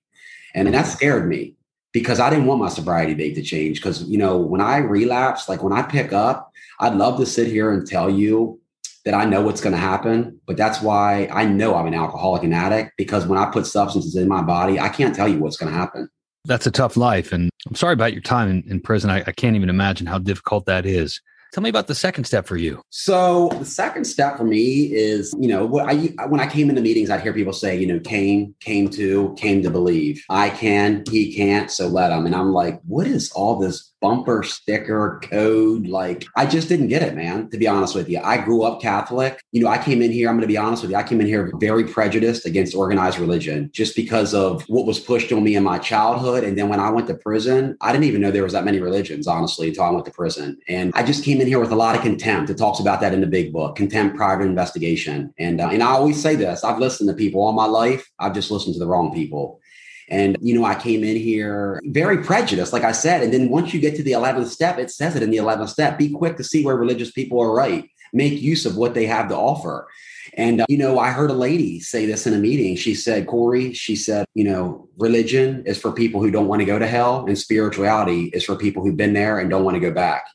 And, 0.55 0.67
and 0.67 0.75
that 0.75 0.87
scared 0.87 1.27
me 1.27 1.55
because 1.91 2.19
I 2.19 2.29
didn't 2.29 2.45
want 2.45 2.61
my 2.61 2.69
sobriety 2.69 3.13
date 3.13 3.35
to 3.35 3.41
change. 3.41 3.79
Because 3.79 4.03
you 4.03 4.17
know 4.17 4.37
when 4.37 4.61
I 4.61 4.77
relapse, 4.77 5.49
like 5.49 5.63
when 5.63 5.73
I 5.73 5.81
pick 5.81 6.13
up, 6.13 6.51
I'd 6.79 6.95
love 6.95 7.19
to 7.19 7.25
sit 7.25 7.47
here 7.47 7.71
and 7.71 7.85
tell 7.85 8.09
you 8.09 8.58
that 9.05 9.13
I 9.13 9.25
know 9.25 9.41
what's 9.41 9.61
going 9.61 9.73
to 9.73 9.79
happen. 9.79 10.39
But 10.45 10.57
that's 10.57 10.81
why 10.81 11.27
I 11.31 11.45
know 11.45 11.75
I'm 11.75 11.87
an 11.87 11.93
alcoholic 11.93 12.43
and 12.43 12.53
addict 12.53 12.93
because 12.97 13.25
when 13.25 13.39
I 13.39 13.49
put 13.49 13.65
substances 13.65 14.15
in 14.15 14.27
my 14.27 14.41
body, 14.41 14.79
I 14.79 14.89
can't 14.89 15.15
tell 15.15 15.27
you 15.27 15.39
what's 15.39 15.57
going 15.57 15.71
to 15.71 15.77
happen. 15.77 16.09
That's 16.45 16.67
a 16.67 16.71
tough 16.71 16.97
life. 16.97 17.31
And 17.31 17.49
I'm 17.67 17.75
sorry 17.75 17.93
about 17.93 18.13
your 18.13 18.21
time 18.21 18.49
in, 18.49 18.63
in 18.67 18.79
prison. 18.79 19.09
I, 19.09 19.23
I 19.27 19.31
can't 19.31 19.55
even 19.55 19.69
imagine 19.69 20.07
how 20.07 20.19
difficult 20.19 20.65
that 20.65 20.85
is. 20.85 21.21
Tell 21.51 21.63
me 21.63 21.69
about 21.69 21.87
the 21.87 21.95
second 21.95 22.25
step 22.25 22.45
for 22.45 22.57
you. 22.57 22.81
So 22.91 23.49
the 23.57 23.65
second 23.65 24.05
step 24.05 24.37
for 24.37 24.43
me 24.43 24.93
is, 24.93 25.35
you 25.39 25.47
know, 25.47 25.65
what 25.65 25.89
I 25.89 25.95
when 26.27 26.39
I 26.39 26.47
came 26.47 26.69
into 26.69 26.81
meetings, 26.81 27.09
I'd 27.09 27.21
hear 27.21 27.33
people 27.33 27.53
say, 27.53 27.75
you 27.75 27.87
know, 27.87 27.99
came, 27.99 28.53
came 28.59 28.87
to, 28.91 29.33
came 29.35 29.63
to 29.63 29.71
believe. 29.71 30.23
I 30.29 30.51
can, 30.51 31.03
he 31.09 31.35
can't, 31.35 31.71
so 31.71 31.87
let 31.87 32.11
him. 32.11 32.27
And 32.27 32.35
I'm 32.35 32.53
like, 32.53 32.79
what 32.85 33.07
is 33.07 33.31
all 33.31 33.57
this 33.57 33.91
bumper 34.01 34.43
sticker 34.43 35.19
code. 35.23 35.87
Like, 35.87 36.25
I 36.35 36.45
just 36.45 36.69
didn't 36.69 36.87
get 36.87 37.03
it, 37.03 37.15
man, 37.15 37.49
to 37.49 37.57
be 37.57 37.67
honest 37.67 37.95
with 37.95 38.09
you. 38.09 38.19
I 38.19 38.37
grew 38.37 38.63
up 38.63 38.81
Catholic. 38.81 39.41
You 39.51 39.63
know, 39.63 39.69
I 39.69 39.77
came 39.77 40.01
in 40.01 40.11
here, 40.11 40.29
I'm 40.29 40.35
going 40.35 40.41
to 40.41 40.47
be 40.47 40.57
honest 40.57 40.81
with 40.81 40.91
you, 40.91 40.97
I 40.97 41.03
came 41.03 41.21
in 41.21 41.27
here 41.27 41.51
very 41.59 41.83
prejudiced 41.83 42.45
against 42.45 42.75
organized 42.75 43.19
religion 43.19 43.69
just 43.73 43.95
because 43.95 44.33
of 44.33 44.63
what 44.67 44.85
was 44.85 44.99
pushed 44.99 45.31
on 45.31 45.43
me 45.43 45.55
in 45.55 45.63
my 45.63 45.77
childhood. 45.77 46.43
And 46.43 46.57
then 46.57 46.69
when 46.69 46.79
I 46.79 46.89
went 46.89 47.07
to 47.07 47.15
prison, 47.15 47.77
I 47.81 47.91
didn't 47.91 48.05
even 48.05 48.21
know 48.21 48.31
there 48.31 48.43
was 48.43 48.53
that 48.53 48.65
many 48.65 48.79
religions, 48.79 49.27
honestly, 49.27 49.69
until 49.69 49.83
I 49.83 49.91
went 49.91 50.05
to 50.05 50.11
prison. 50.11 50.57
And 50.67 50.91
I 50.95 51.03
just 51.03 51.23
came 51.23 51.41
in 51.41 51.47
here 51.47 51.59
with 51.59 51.71
a 51.71 51.75
lot 51.75 51.95
of 51.95 52.01
contempt. 52.01 52.49
It 52.49 52.57
talks 52.57 52.79
about 52.79 53.01
that 53.01 53.13
in 53.13 53.21
the 53.21 53.27
big 53.27 53.51
book, 53.51 53.75
contempt 53.75 54.15
prior 54.15 54.39
to 54.39 54.45
investigation. 54.45 55.33
And, 55.37 55.61
uh, 55.61 55.69
and 55.69 55.83
I 55.83 55.91
always 55.91 56.21
say 56.21 56.35
this 56.35 56.63
I've 56.63 56.79
listened 56.79 57.09
to 57.09 57.15
people 57.15 57.41
all 57.41 57.53
my 57.53 57.65
life, 57.65 58.09
I've 58.19 58.33
just 58.33 58.51
listened 58.51 58.73
to 58.75 58.79
the 58.79 58.87
wrong 58.87 59.13
people. 59.13 59.59
And, 60.09 60.37
you 60.41 60.59
know, 60.59 60.65
I 60.65 60.75
came 60.75 61.03
in 61.03 61.15
here 61.15 61.79
very 61.85 62.23
prejudiced, 62.23 62.73
like 62.73 62.83
I 62.83 62.91
said. 62.91 63.21
And 63.21 63.33
then 63.33 63.49
once 63.49 63.73
you 63.73 63.79
get 63.79 63.95
to 63.95 64.03
the 64.03 64.13
11th 64.13 64.47
step, 64.47 64.79
it 64.79 64.89
says 64.89 65.15
it 65.15 65.23
in 65.23 65.29
the 65.29 65.37
11th 65.37 65.69
step 65.69 65.97
be 65.97 66.09
quick 66.09 66.37
to 66.37 66.43
see 66.43 66.65
where 66.65 66.75
religious 66.75 67.11
people 67.11 67.39
are 67.39 67.53
right, 67.53 67.89
make 68.11 68.41
use 68.41 68.65
of 68.65 68.75
what 68.75 68.95
they 68.95 69.05
have 69.05 69.29
to 69.29 69.35
offer. 69.35 69.87
And, 70.33 70.61
uh, 70.61 70.65
you 70.67 70.77
know, 70.77 70.99
I 70.99 71.11
heard 71.11 71.31
a 71.31 71.35
lady 71.35 71.79
say 71.79 72.05
this 72.05 72.27
in 72.27 72.33
a 72.33 72.37
meeting. 72.37 72.75
She 72.75 72.95
said, 72.95 73.27
Corey, 73.27 73.73
she 73.73 73.95
said, 73.95 74.25
you 74.33 74.43
know, 74.43 74.87
religion 74.97 75.63
is 75.65 75.79
for 75.79 75.91
people 75.91 76.21
who 76.21 76.31
don't 76.31 76.47
want 76.47 76.61
to 76.61 76.65
go 76.65 76.79
to 76.79 76.87
hell, 76.87 77.25
and 77.25 77.37
spirituality 77.37 78.25
is 78.25 78.43
for 78.43 78.55
people 78.55 78.83
who've 78.83 78.97
been 78.97 79.13
there 79.13 79.39
and 79.39 79.49
don't 79.49 79.63
want 79.63 79.75
to 79.75 79.81
go 79.81 79.91
back. 79.91 80.25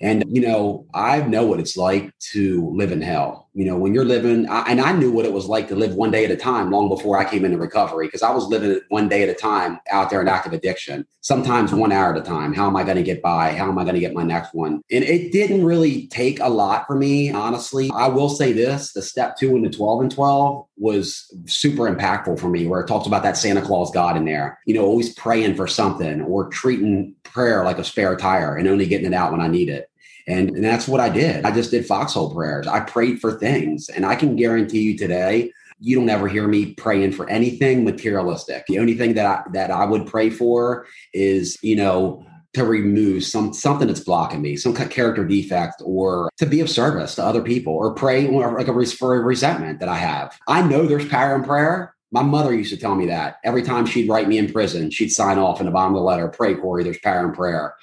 And, 0.00 0.24
you 0.28 0.40
know, 0.40 0.86
I 0.94 1.20
know 1.20 1.44
what 1.44 1.60
it's 1.60 1.76
like 1.76 2.12
to 2.32 2.70
live 2.74 2.90
in 2.90 3.02
hell. 3.02 3.49
You 3.60 3.66
know, 3.66 3.76
when 3.76 3.92
you're 3.92 4.06
living, 4.06 4.48
I, 4.48 4.62
and 4.70 4.80
I 4.80 4.92
knew 4.92 5.12
what 5.12 5.26
it 5.26 5.34
was 5.34 5.44
like 5.44 5.68
to 5.68 5.76
live 5.76 5.94
one 5.94 6.10
day 6.10 6.24
at 6.24 6.30
a 6.30 6.36
time 6.36 6.70
long 6.70 6.88
before 6.88 7.18
I 7.18 7.28
came 7.28 7.44
into 7.44 7.58
recovery 7.58 8.06
because 8.06 8.22
I 8.22 8.30
was 8.30 8.46
living 8.46 8.80
one 8.88 9.06
day 9.06 9.22
at 9.22 9.28
a 9.28 9.34
time 9.34 9.78
out 9.90 10.08
there 10.08 10.22
in 10.22 10.28
active 10.28 10.54
addiction, 10.54 11.06
sometimes 11.20 11.74
one 11.74 11.92
hour 11.92 12.14
at 12.14 12.18
a 12.18 12.24
time. 12.24 12.54
How 12.54 12.66
am 12.68 12.74
I 12.74 12.84
going 12.84 12.96
to 12.96 13.02
get 13.02 13.20
by? 13.20 13.52
How 13.52 13.68
am 13.68 13.76
I 13.76 13.82
going 13.82 13.96
to 13.96 14.00
get 14.00 14.14
my 14.14 14.22
next 14.22 14.54
one? 14.54 14.80
And 14.90 15.04
it 15.04 15.30
didn't 15.30 15.62
really 15.62 16.06
take 16.06 16.40
a 16.40 16.48
lot 16.48 16.86
for 16.86 16.96
me, 16.96 17.32
honestly. 17.32 17.90
I 17.94 18.08
will 18.08 18.30
say 18.30 18.54
this 18.54 18.94
the 18.94 19.02
step 19.02 19.36
two 19.36 19.54
into 19.54 19.68
12 19.68 20.00
and 20.00 20.10
12 20.10 20.66
was 20.78 21.30
super 21.44 21.82
impactful 21.82 22.40
for 22.40 22.48
me, 22.48 22.66
where 22.66 22.80
it 22.80 22.88
talks 22.88 23.06
about 23.06 23.22
that 23.24 23.36
Santa 23.36 23.60
Claus 23.60 23.90
God 23.90 24.16
in 24.16 24.24
there, 24.24 24.58
you 24.64 24.72
know, 24.72 24.86
always 24.86 25.12
praying 25.12 25.56
for 25.56 25.66
something 25.66 26.22
or 26.22 26.48
treating 26.48 27.14
prayer 27.24 27.62
like 27.62 27.78
a 27.78 27.84
spare 27.84 28.16
tire 28.16 28.56
and 28.56 28.66
only 28.66 28.86
getting 28.86 29.08
it 29.08 29.12
out 29.12 29.32
when 29.32 29.42
I 29.42 29.48
need 29.48 29.68
it. 29.68 29.89
And, 30.26 30.50
and 30.50 30.64
that's 30.64 30.88
what 30.88 31.00
I 31.00 31.08
did. 31.08 31.44
I 31.44 31.50
just 31.50 31.70
did 31.70 31.86
foxhole 31.86 32.34
prayers. 32.34 32.66
I 32.66 32.80
prayed 32.80 33.20
for 33.20 33.38
things. 33.38 33.88
And 33.88 34.04
I 34.04 34.14
can 34.14 34.36
guarantee 34.36 34.82
you 34.82 34.96
today, 34.96 35.52
you 35.80 35.96
don't 35.96 36.10
ever 36.10 36.28
hear 36.28 36.46
me 36.46 36.74
praying 36.74 37.12
for 37.12 37.28
anything 37.30 37.84
materialistic. 37.84 38.66
The 38.66 38.78
only 38.78 38.94
thing 38.94 39.14
that 39.14 39.26
I 39.26 39.42
that 39.52 39.70
I 39.70 39.84
would 39.84 40.06
pray 40.06 40.30
for 40.30 40.86
is, 41.14 41.58
you 41.62 41.74
know, 41.74 42.24
to 42.52 42.64
remove 42.64 43.24
some 43.24 43.54
something 43.54 43.86
that's 43.88 44.00
blocking 44.00 44.42
me, 44.42 44.56
some 44.56 44.74
kind 44.74 44.88
of 44.88 44.94
character 44.94 45.24
defect, 45.24 45.80
or 45.84 46.30
to 46.36 46.46
be 46.46 46.60
of 46.60 46.68
service 46.68 47.14
to 47.14 47.24
other 47.24 47.42
people, 47.42 47.72
or 47.72 47.94
pray 47.94 48.28
like 48.28 48.68
a 48.68 48.86
for 48.86 49.16
a 49.16 49.20
resentment 49.20 49.80
that 49.80 49.88
I 49.88 49.96
have. 49.96 50.38
I 50.46 50.62
know 50.62 50.86
there's 50.86 51.08
power 51.08 51.34
in 51.34 51.44
prayer. 51.44 51.94
My 52.12 52.22
mother 52.22 52.52
used 52.52 52.74
to 52.74 52.76
tell 52.76 52.96
me 52.96 53.06
that 53.06 53.36
every 53.44 53.62
time 53.62 53.86
she'd 53.86 54.08
write 54.08 54.28
me 54.28 54.36
in 54.36 54.52
prison, 54.52 54.90
she'd 54.90 55.10
sign 55.12 55.38
off 55.38 55.60
in 55.60 55.66
the 55.66 55.72
bottom 55.72 55.94
of 55.94 56.00
the 56.00 56.04
letter, 56.04 56.28
"Pray, 56.28 56.54
Corey. 56.56 56.82
There's 56.84 56.98
power 56.98 57.24
in 57.24 57.32
prayer." 57.32 57.74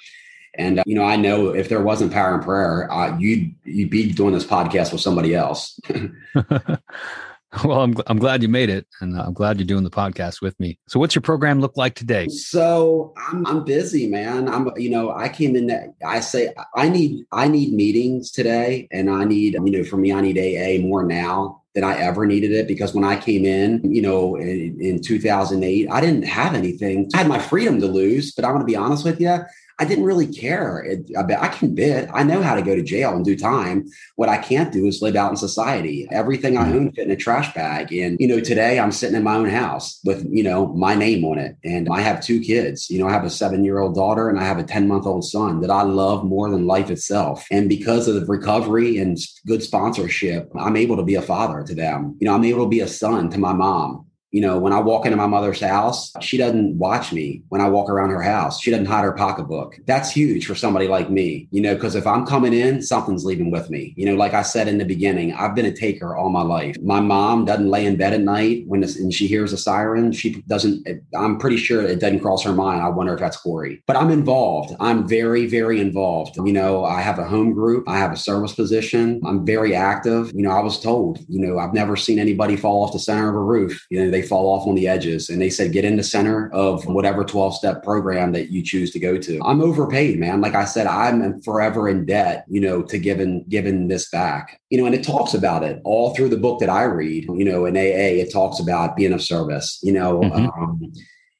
And 0.58 0.80
uh, 0.80 0.82
you 0.86 0.94
know, 0.94 1.04
I 1.04 1.16
know 1.16 1.48
if 1.48 1.68
there 1.68 1.80
wasn't 1.80 2.12
power 2.12 2.34
in 2.34 2.40
prayer, 2.40 2.92
uh, 2.92 3.16
you'd 3.16 3.54
you'd 3.64 3.90
be 3.90 4.12
doing 4.12 4.34
this 4.34 4.44
podcast 4.44 4.92
with 4.92 5.00
somebody 5.00 5.34
else. 5.34 5.78
well, 7.64 7.80
I'm 7.80 7.94
I'm 8.08 8.18
glad 8.18 8.42
you 8.42 8.48
made 8.48 8.68
it, 8.68 8.86
and 9.00 9.16
I'm 9.16 9.32
glad 9.32 9.58
you're 9.58 9.66
doing 9.66 9.84
the 9.84 9.90
podcast 9.90 10.42
with 10.42 10.58
me. 10.58 10.76
So, 10.88 10.98
what's 10.98 11.14
your 11.14 11.22
program 11.22 11.60
look 11.60 11.76
like 11.76 11.94
today? 11.94 12.26
So, 12.28 13.14
I'm 13.28 13.46
I'm 13.46 13.64
busy, 13.64 14.08
man. 14.08 14.48
I'm 14.48 14.70
you 14.76 14.90
know, 14.90 15.12
I 15.12 15.28
came 15.28 15.54
in. 15.54 15.68
That, 15.68 15.94
I 16.04 16.18
say 16.18 16.52
I 16.74 16.88
need 16.88 17.24
I 17.30 17.46
need 17.46 17.72
meetings 17.72 18.32
today, 18.32 18.88
and 18.90 19.08
I 19.08 19.24
need 19.24 19.54
you 19.54 19.70
know, 19.70 19.84
for 19.84 19.96
me, 19.96 20.12
I 20.12 20.20
need 20.20 20.38
AA 20.38 20.84
more 20.84 21.04
now 21.04 21.62
than 21.74 21.84
I 21.84 21.96
ever 21.98 22.26
needed 22.26 22.50
it 22.50 22.66
because 22.66 22.92
when 22.92 23.04
I 23.04 23.20
came 23.20 23.44
in, 23.44 23.94
you 23.94 24.02
know, 24.02 24.34
in, 24.34 24.76
in 24.80 25.00
2008, 25.00 25.88
I 25.88 26.00
didn't 26.00 26.24
have 26.24 26.54
anything. 26.54 27.08
I 27.14 27.18
had 27.18 27.28
my 27.28 27.38
freedom 27.38 27.80
to 27.80 27.86
lose, 27.86 28.32
but 28.32 28.44
I'm 28.44 28.50
going 28.50 28.62
to 28.62 28.66
be 28.66 28.74
honest 28.74 29.04
with 29.04 29.20
you. 29.20 29.38
I 29.78 29.84
didn't 29.84 30.04
really 30.04 30.26
care. 30.26 30.80
It, 30.80 31.10
I, 31.16 31.22
I 31.46 31.48
can 31.48 31.74
bid. 31.74 32.10
I 32.12 32.24
know 32.24 32.42
how 32.42 32.56
to 32.56 32.62
go 32.62 32.74
to 32.74 32.82
jail 32.82 33.14
and 33.14 33.24
do 33.24 33.36
time. 33.36 33.86
What 34.16 34.28
I 34.28 34.36
can't 34.36 34.72
do 34.72 34.86
is 34.86 35.00
live 35.00 35.14
out 35.14 35.30
in 35.30 35.36
society. 35.36 36.08
Everything 36.10 36.56
I 36.56 36.72
own 36.72 36.90
fit 36.92 37.06
in 37.06 37.12
a 37.12 37.16
trash 37.16 37.54
bag. 37.54 37.92
And, 37.92 38.18
you 38.18 38.26
know, 38.26 38.40
today 38.40 38.80
I'm 38.80 38.90
sitting 38.90 39.16
in 39.16 39.22
my 39.22 39.36
own 39.36 39.48
house 39.48 40.00
with, 40.04 40.26
you 40.30 40.42
know, 40.42 40.66
my 40.74 40.96
name 40.96 41.24
on 41.24 41.38
it. 41.38 41.56
And 41.64 41.88
I 41.92 42.00
have 42.00 42.20
two 42.20 42.40
kids. 42.40 42.90
You 42.90 42.98
know, 42.98 43.08
I 43.08 43.12
have 43.12 43.24
a 43.24 43.30
seven 43.30 43.64
year 43.64 43.78
old 43.78 43.94
daughter 43.94 44.28
and 44.28 44.40
I 44.40 44.44
have 44.44 44.58
a 44.58 44.64
10 44.64 44.88
month 44.88 45.06
old 45.06 45.24
son 45.24 45.60
that 45.60 45.70
I 45.70 45.82
love 45.82 46.24
more 46.24 46.50
than 46.50 46.66
life 46.66 46.90
itself. 46.90 47.46
And 47.50 47.68
because 47.68 48.08
of 48.08 48.16
the 48.16 48.26
recovery 48.26 48.98
and 48.98 49.16
good 49.46 49.62
sponsorship, 49.62 50.50
I'm 50.58 50.76
able 50.76 50.96
to 50.96 51.04
be 51.04 51.14
a 51.14 51.22
father 51.22 51.62
to 51.62 51.74
them. 51.74 52.16
You 52.20 52.26
know, 52.26 52.34
I'm 52.34 52.44
able 52.44 52.64
to 52.64 52.70
be 52.70 52.80
a 52.80 52.88
son 52.88 53.30
to 53.30 53.38
my 53.38 53.52
mom. 53.52 54.07
You 54.30 54.40
know, 54.40 54.58
when 54.58 54.72
I 54.72 54.80
walk 54.80 55.06
into 55.06 55.16
my 55.16 55.26
mother's 55.26 55.60
house, 55.60 56.12
she 56.20 56.36
doesn't 56.36 56.76
watch 56.76 57.12
me 57.12 57.42
when 57.48 57.60
I 57.60 57.68
walk 57.68 57.88
around 57.88 58.10
her 58.10 58.22
house. 58.22 58.60
She 58.60 58.70
doesn't 58.70 58.86
hide 58.86 59.04
her 59.04 59.12
pocketbook. 59.12 59.78
That's 59.86 60.10
huge 60.10 60.46
for 60.46 60.54
somebody 60.54 60.88
like 60.88 61.10
me, 61.10 61.48
you 61.50 61.60
know, 61.60 61.74
because 61.74 61.94
if 61.94 62.06
I'm 62.06 62.26
coming 62.26 62.52
in, 62.52 62.82
something's 62.82 63.24
leaving 63.24 63.50
with 63.50 63.70
me. 63.70 63.94
You 63.96 64.06
know, 64.06 64.14
like 64.14 64.34
I 64.34 64.42
said 64.42 64.68
in 64.68 64.78
the 64.78 64.84
beginning, 64.84 65.32
I've 65.34 65.54
been 65.54 65.66
a 65.66 65.72
taker 65.72 66.16
all 66.16 66.30
my 66.30 66.42
life. 66.42 66.76
My 66.82 67.00
mom 67.00 67.44
doesn't 67.44 67.70
lay 67.70 67.86
in 67.86 67.96
bed 67.96 68.12
at 68.12 68.20
night 68.20 68.64
when 68.66 68.82
and 68.82 69.12
she 69.12 69.26
hears 69.26 69.52
a 69.52 69.58
siren. 69.58 70.12
She 70.12 70.42
doesn't, 70.42 70.86
I'm 71.14 71.38
pretty 71.38 71.56
sure 71.56 71.82
it 71.82 72.00
doesn't 72.00 72.20
cross 72.20 72.42
her 72.44 72.52
mind. 72.52 72.82
I 72.82 72.88
wonder 72.88 73.14
if 73.14 73.20
that's 73.20 73.36
Corey. 73.36 73.82
But 73.86 73.96
I'm 73.96 74.10
involved. 74.10 74.74
I'm 74.80 75.06
very, 75.08 75.46
very 75.46 75.80
involved. 75.80 76.36
You 76.36 76.52
know, 76.52 76.84
I 76.84 77.00
have 77.00 77.18
a 77.18 77.24
home 77.24 77.52
group, 77.52 77.88
I 77.88 77.98
have 77.98 78.12
a 78.12 78.16
service 78.16 78.54
position. 78.54 79.20
I'm 79.26 79.44
very 79.44 79.74
active. 79.74 80.32
You 80.34 80.42
know, 80.42 80.50
I 80.50 80.60
was 80.60 80.80
told, 80.80 81.18
you 81.28 81.40
know, 81.40 81.58
I've 81.58 81.74
never 81.74 81.96
seen 81.96 82.18
anybody 82.18 82.56
fall 82.56 82.84
off 82.84 82.92
the 82.92 82.98
center 82.98 83.28
of 83.28 83.34
a 83.34 83.40
roof. 83.40 83.86
You 83.90 84.04
know, 84.04 84.10
they 84.10 84.17
fall 84.22 84.52
off 84.52 84.66
on 84.66 84.74
the 84.74 84.88
edges. 84.88 85.28
And 85.28 85.40
they 85.40 85.50
said, 85.50 85.72
get 85.72 85.84
in 85.84 85.96
the 85.96 86.02
center 86.02 86.50
of 86.52 86.84
whatever 86.86 87.24
12 87.24 87.56
step 87.56 87.82
program 87.82 88.32
that 88.32 88.50
you 88.50 88.62
choose 88.62 88.90
to 88.92 88.98
go 88.98 89.18
to. 89.18 89.40
I'm 89.44 89.60
overpaid, 89.60 90.18
man. 90.18 90.40
Like 90.40 90.54
I 90.54 90.64
said, 90.64 90.86
I'm 90.86 91.40
forever 91.42 91.88
in 91.88 92.06
debt, 92.06 92.44
you 92.48 92.60
know, 92.60 92.82
to 92.82 92.98
giving, 92.98 93.44
giving 93.48 93.88
this 93.88 94.10
back, 94.10 94.60
you 94.70 94.78
know, 94.78 94.86
and 94.86 94.94
it 94.94 95.04
talks 95.04 95.34
about 95.34 95.62
it 95.62 95.80
all 95.84 96.14
through 96.14 96.28
the 96.28 96.36
book 96.36 96.60
that 96.60 96.68
I 96.68 96.84
read, 96.84 97.24
you 97.24 97.44
know, 97.44 97.66
in 97.66 97.76
AA, 97.76 98.20
it 98.22 98.32
talks 98.32 98.60
about 98.60 98.96
being 98.96 99.12
of 99.12 99.22
service, 99.22 99.78
you 99.82 99.92
know, 99.92 100.20
mm-hmm. 100.20 100.62
um, 100.62 100.92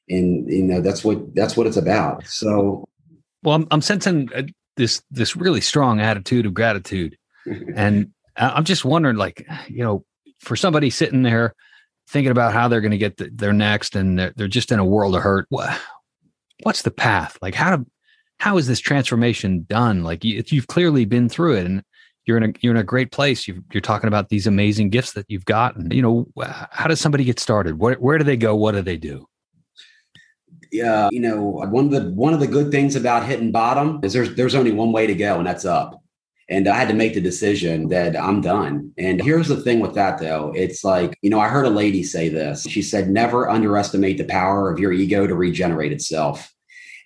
and, 0.09 0.51
you 0.51 0.63
know, 0.63 0.81
that's 0.81 1.03
what, 1.03 1.35
that's 1.35 1.55
what 1.55 1.67
it's 1.67 1.77
about. 1.77 2.25
So, 2.27 2.85
well, 3.43 3.55
I'm, 3.55 3.67
I'm 3.71 3.81
sensing 3.81 4.29
uh, 4.35 4.43
this, 4.75 5.01
this 5.11 5.35
really 5.35 5.61
strong 5.61 6.01
attitude 6.01 6.45
of 6.45 6.53
gratitude. 6.53 7.17
and 7.75 8.11
I'm 8.35 8.63
just 8.63 8.85
wondering, 8.85 9.17
like, 9.17 9.47
you 9.67 9.83
know, 9.83 10.05
for 10.39 10.55
somebody 10.55 10.89
sitting 10.89 11.23
there 11.23 11.53
thinking 12.09 12.31
about 12.31 12.53
how 12.53 12.67
they're 12.67 12.81
going 12.81 12.91
to 12.91 12.97
get 12.97 13.17
the, 13.17 13.29
their 13.31 13.53
next 13.53 13.95
and 13.95 14.17
they're, 14.17 14.33
they're 14.35 14.47
just 14.47 14.71
in 14.71 14.79
a 14.79 14.85
world 14.85 15.15
of 15.15 15.21
hurt. 15.21 15.47
What's 16.63 16.81
the 16.81 16.91
path? 16.91 17.37
Like 17.41 17.55
how 17.55 17.75
to 17.75 17.85
how 18.39 18.57
is 18.57 18.67
this 18.67 18.79
transformation 18.79 19.65
done? 19.69 20.03
Like 20.03 20.23
you, 20.23 20.43
you've 20.47 20.67
clearly 20.67 21.05
been 21.05 21.29
through 21.29 21.57
it 21.57 21.65
and 21.65 21.83
you're 22.25 22.37
in 22.37 22.43
a 22.43 22.53
you're 22.61 22.73
in 22.73 22.79
a 22.79 22.83
great 22.83 23.11
place 23.11 23.47
you 23.47 23.63
are 23.75 23.81
talking 23.81 24.07
about 24.07 24.29
these 24.29 24.47
amazing 24.47 24.89
gifts 24.89 25.13
that 25.13 25.25
you've 25.29 25.45
gotten. 25.45 25.91
You 25.91 26.01
know 26.01 26.27
how 26.71 26.87
does 26.87 26.99
somebody 26.99 27.23
get 27.23 27.39
started? 27.39 27.79
Where, 27.79 27.95
where 27.95 28.17
do 28.17 28.23
they 28.23 28.37
go? 28.37 28.55
What 28.55 28.73
do 28.73 28.81
they 28.81 28.97
do? 28.97 29.27
Yeah 30.71 31.09
you 31.11 31.19
know 31.19 31.41
one 31.41 31.85
of 31.85 31.91
the 31.91 32.11
one 32.11 32.33
of 32.33 32.39
the 32.39 32.47
good 32.47 32.71
things 32.71 32.95
about 32.95 33.25
hitting 33.25 33.51
bottom 33.51 33.99
is 34.03 34.13
there's 34.13 34.35
there's 34.35 34.55
only 34.55 34.71
one 34.71 34.91
way 34.91 35.07
to 35.07 35.15
go 35.15 35.37
and 35.37 35.47
that's 35.47 35.65
up 35.65 36.01
and 36.49 36.67
I 36.67 36.75
had 36.75 36.87
to 36.87 36.95
make 36.95 37.13
the 37.13 37.21
decision 37.21 37.89
that 37.89 38.19
I'm 38.19 38.41
done. 38.41 38.91
And 38.97 39.21
here's 39.21 39.47
the 39.47 39.61
thing 39.61 39.79
with 39.79 39.93
that, 39.93 40.19
though. 40.19 40.51
It's 40.55 40.83
like, 40.83 41.17
you 41.21 41.29
know, 41.29 41.39
I 41.39 41.47
heard 41.47 41.65
a 41.65 41.69
lady 41.69 42.03
say 42.03 42.27
this. 42.27 42.63
She 42.63 42.81
said, 42.81 43.09
never 43.09 43.49
underestimate 43.49 44.17
the 44.17 44.23
power 44.25 44.71
of 44.71 44.79
your 44.79 44.91
ego 44.91 45.27
to 45.27 45.35
regenerate 45.35 45.91
itself. 45.91 46.51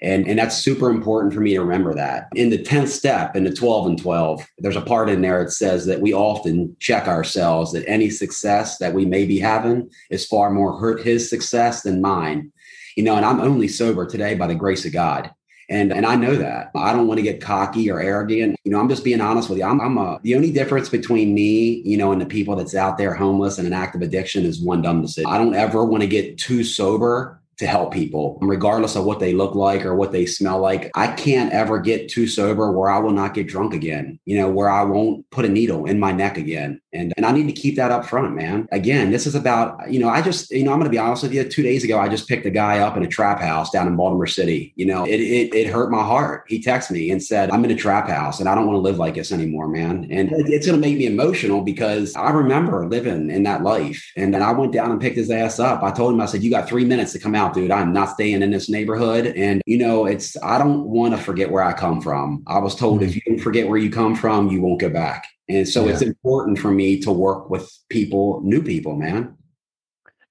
And, 0.01 0.27
and 0.27 0.37
that's 0.37 0.57
super 0.57 0.89
important 0.89 1.33
for 1.33 1.39
me 1.39 1.53
to 1.53 1.61
remember 1.61 1.93
that. 1.95 2.27
In 2.35 2.49
the 2.49 2.61
10th 2.61 2.89
step, 2.89 3.35
in 3.35 3.43
the 3.43 3.53
12 3.53 3.87
and 3.87 4.01
12, 4.01 4.45
there's 4.59 4.75
a 4.75 4.81
part 4.81 5.09
in 5.09 5.21
there 5.21 5.43
that 5.43 5.51
says 5.51 5.85
that 5.85 6.01
we 6.01 6.13
often 6.13 6.75
check 6.79 7.07
ourselves 7.07 7.71
that 7.71 7.87
any 7.87 8.09
success 8.09 8.77
that 8.79 8.93
we 8.93 9.05
may 9.05 9.25
be 9.25 9.39
having 9.39 9.89
is 10.09 10.25
far 10.25 10.51
more 10.51 10.77
hurt 10.77 11.03
his 11.03 11.29
success 11.29 11.83
than 11.83 12.01
mine. 12.01 12.51
You 12.97 13.03
know, 13.03 13.15
and 13.15 13.25
I'm 13.25 13.39
only 13.39 13.67
sober 13.67 14.05
today 14.05 14.35
by 14.35 14.47
the 14.47 14.55
grace 14.55 14.85
of 14.85 14.93
God. 14.93 15.31
And, 15.73 15.91
and 15.91 16.05
I 16.05 16.15
know 16.15 16.35
that. 16.35 16.69
I 16.75 16.93
don't 16.93 17.07
want 17.07 17.17
to 17.17 17.23
get 17.23 17.41
cocky 17.41 17.89
or 17.89 17.99
arrogant. 17.99 18.57
You 18.63 18.71
know, 18.71 18.79
I'm 18.79 18.87
just 18.87 19.03
being 19.03 19.21
honest 19.21 19.49
with 19.49 19.57
you. 19.57 19.65
I'm, 19.65 19.81
I'm 19.81 19.97
a, 19.97 20.19
the 20.21 20.35
only 20.35 20.51
difference 20.51 20.87
between 20.87 21.33
me, 21.33 21.81
you 21.83 21.97
know, 21.97 22.11
and 22.11 22.21
the 22.21 22.27
people 22.27 22.55
that's 22.55 22.75
out 22.75 22.99
there 22.99 23.15
homeless 23.15 23.57
and 23.57 23.65
an 23.65 23.73
active 23.73 24.03
addiction 24.03 24.45
is 24.45 24.61
one 24.61 24.83
dumb 24.83 25.01
decision. 25.01 25.31
I 25.31 25.39
don't 25.39 25.55
ever 25.55 25.83
want 25.83 26.01
to 26.01 26.07
get 26.07 26.37
too 26.37 26.63
sober 26.63 27.41
to 27.57 27.65
help 27.65 27.91
people, 27.91 28.37
regardless 28.41 28.95
of 28.95 29.05
what 29.05 29.19
they 29.19 29.33
look 29.33 29.55
like 29.55 29.83
or 29.83 29.95
what 29.95 30.11
they 30.11 30.27
smell 30.27 30.59
like. 30.59 30.91
I 30.95 31.07
can't 31.07 31.51
ever 31.51 31.79
get 31.79 32.07
too 32.07 32.27
sober 32.27 32.71
where 32.71 32.89
I 32.89 32.99
will 32.99 33.11
not 33.11 33.33
get 33.33 33.47
drunk 33.47 33.73
again, 33.73 34.19
you 34.25 34.37
know, 34.37 34.49
where 34.49 34.69
I 34.69 34.83
won't 34.83 35.27
put 35.31 35.45
a 35.45 35.49
needle 35.49 35.85
in 35.85 35.99
my 35.99 36.11
neck 36.11 36.37
again. 36.37 36.81
And, 36.93 37.13
and 37.17 37.25
I 37.25 37.31
need 37.31 37.47
to 37.47 37.53
keep 37.53 37.75
that 37.75 37.91
up 37.91 38.05
front, 38.05 38.35
man. 38.35 38.67
Again, 38.71 39.11
this 39.11 39.25
is 39.25 39.35
about, 39.35 39.91
you 39.91 39.99
know, 39.99 40.09
I 40.09 40.21
just, 40.21 40.51
you 40.51 40.63
know, 40.63 40.71
I'm 40.71 40.79
going 40.79 40.89
to 40.89 40.95
be 40.95 40.99
honest 40.99 41.23
with 41.23 41.33
you. 41.33 41.43
Two 41.47 41.63
days 41.63 41.83
ago, 41.83 41.99
I 41.99 42.07
just 42.07 42.27
picked 42.27 42.45
a 42.45 42.51
guy 42.51 42.79
up 42.79 42.95
in 42.95 43.03
a 43.03 43.07
trap 43.07 43.39
house 43.39 43.71
down 43.71 43.87
in 43.87 43.95
Baltimore 43.95 44.27
City. 44.27 44.73
You 44.75 44.85
know, 44.85 45.05
it, 45.05 45.19
it, 45.19 45.53
it 45.53 45.67
hurt 45.67 45.91
my 45.91 46.03
heart. 46.03 46.45
He 46.47 46.61
texted 46.61 46.91
me 46.91 47.11
and 47.11 47.21
said, 47.21 47.51
I'm 47.51 47.65
in 47.65 47.71
a 47.71 47.75
trap 47.75 48.07
house 48.07 48.39
and 48.39 48.47
I 48.47 48.55
don't 48.55 48.67
want 48.67 48.77
to 48.77 48.81
live 48.81 48.97
like 48.97 49.15
this 49.15 49.31
anymore, 49.31 49.67
man. 49.67 50.07
And 50.11 50.29
it's 50.31 50.65
going 50.65 50.79
to 50.79 50.87
make 50.87 50.97
me 50.97 51.05
emotional 51.05 51.61
because 51.61 52.15
I 52.15 52.31
remember 52.31 52.87
living 52.87 53.29
in 53.29 53.43
that 53.43 53.63
life. 53.63 54.11
And 54.15 54.33
then 54.33 54.41
I 54.41 54.51
went 54.51 54.71
down 54.71 54.91
and 54.91 55.01
picked 55.01 55.17
his 55.17 55.31
ass 55.31 55.59
up. 55.59 55.83
I 55.83 55.91
told 55.91 56.13
him, 56.13 56.21
I 56.21 56.25
said, 56.25 56.43
you 56.43 56.49
got 56.49 56.67
three 56.67 56.85
minutes 56.85 57.13
to 57.13 57.19
come 57.19 57.35
out, 57.35 57.53
dude. 57.53 57.71
I'm 57.71 57.93
not 57.93 58.09
staying 58.09 58.41
in 58.41 58.51
this 58.51 58.69
neighborhood. 58.69 59.27
And, 59.27 59.61
you 59.65 59.77
know, 59.77 60.05
it's, 60.05 60.41
I 60.43 60.57
don't 60.57 60.85
want 60.85 61.15
to 61.15 61.21
forget 61.21 61.51
where 61.51 61.63
I 61.63 61.73
come 61.73 62.01
from. 62.01 62.43
I 62.47 62.59
was 62.59 62.75
told 62.75 62.99
mm-hmm. 62.99 63.09
if 63.09 63.15
you 63.15 63.21
don't 63.25 63.39
forget 63.39 63.67
where 63.67 63.77
you 63.77 63.89
come 63.89 64.15
from, 64.15 64.49
you 64.49 64.61
won't 64.61 64.79
go 64.79 64.89
back. 64.89 65.25
And 65.49 65.67
so 65.67 65.85
yeah. 65.85 65.93
it's 65.93 66.01
important 66.01 66.59
for 66.59 66.71
me 66.71 66.99
to 67.01 67.11
work 67.11 67.49
with 67.49 67.71
people, 67.89 68.41
new 68.43 68.61
people, 68.61 68.95
man. 68.95 69.37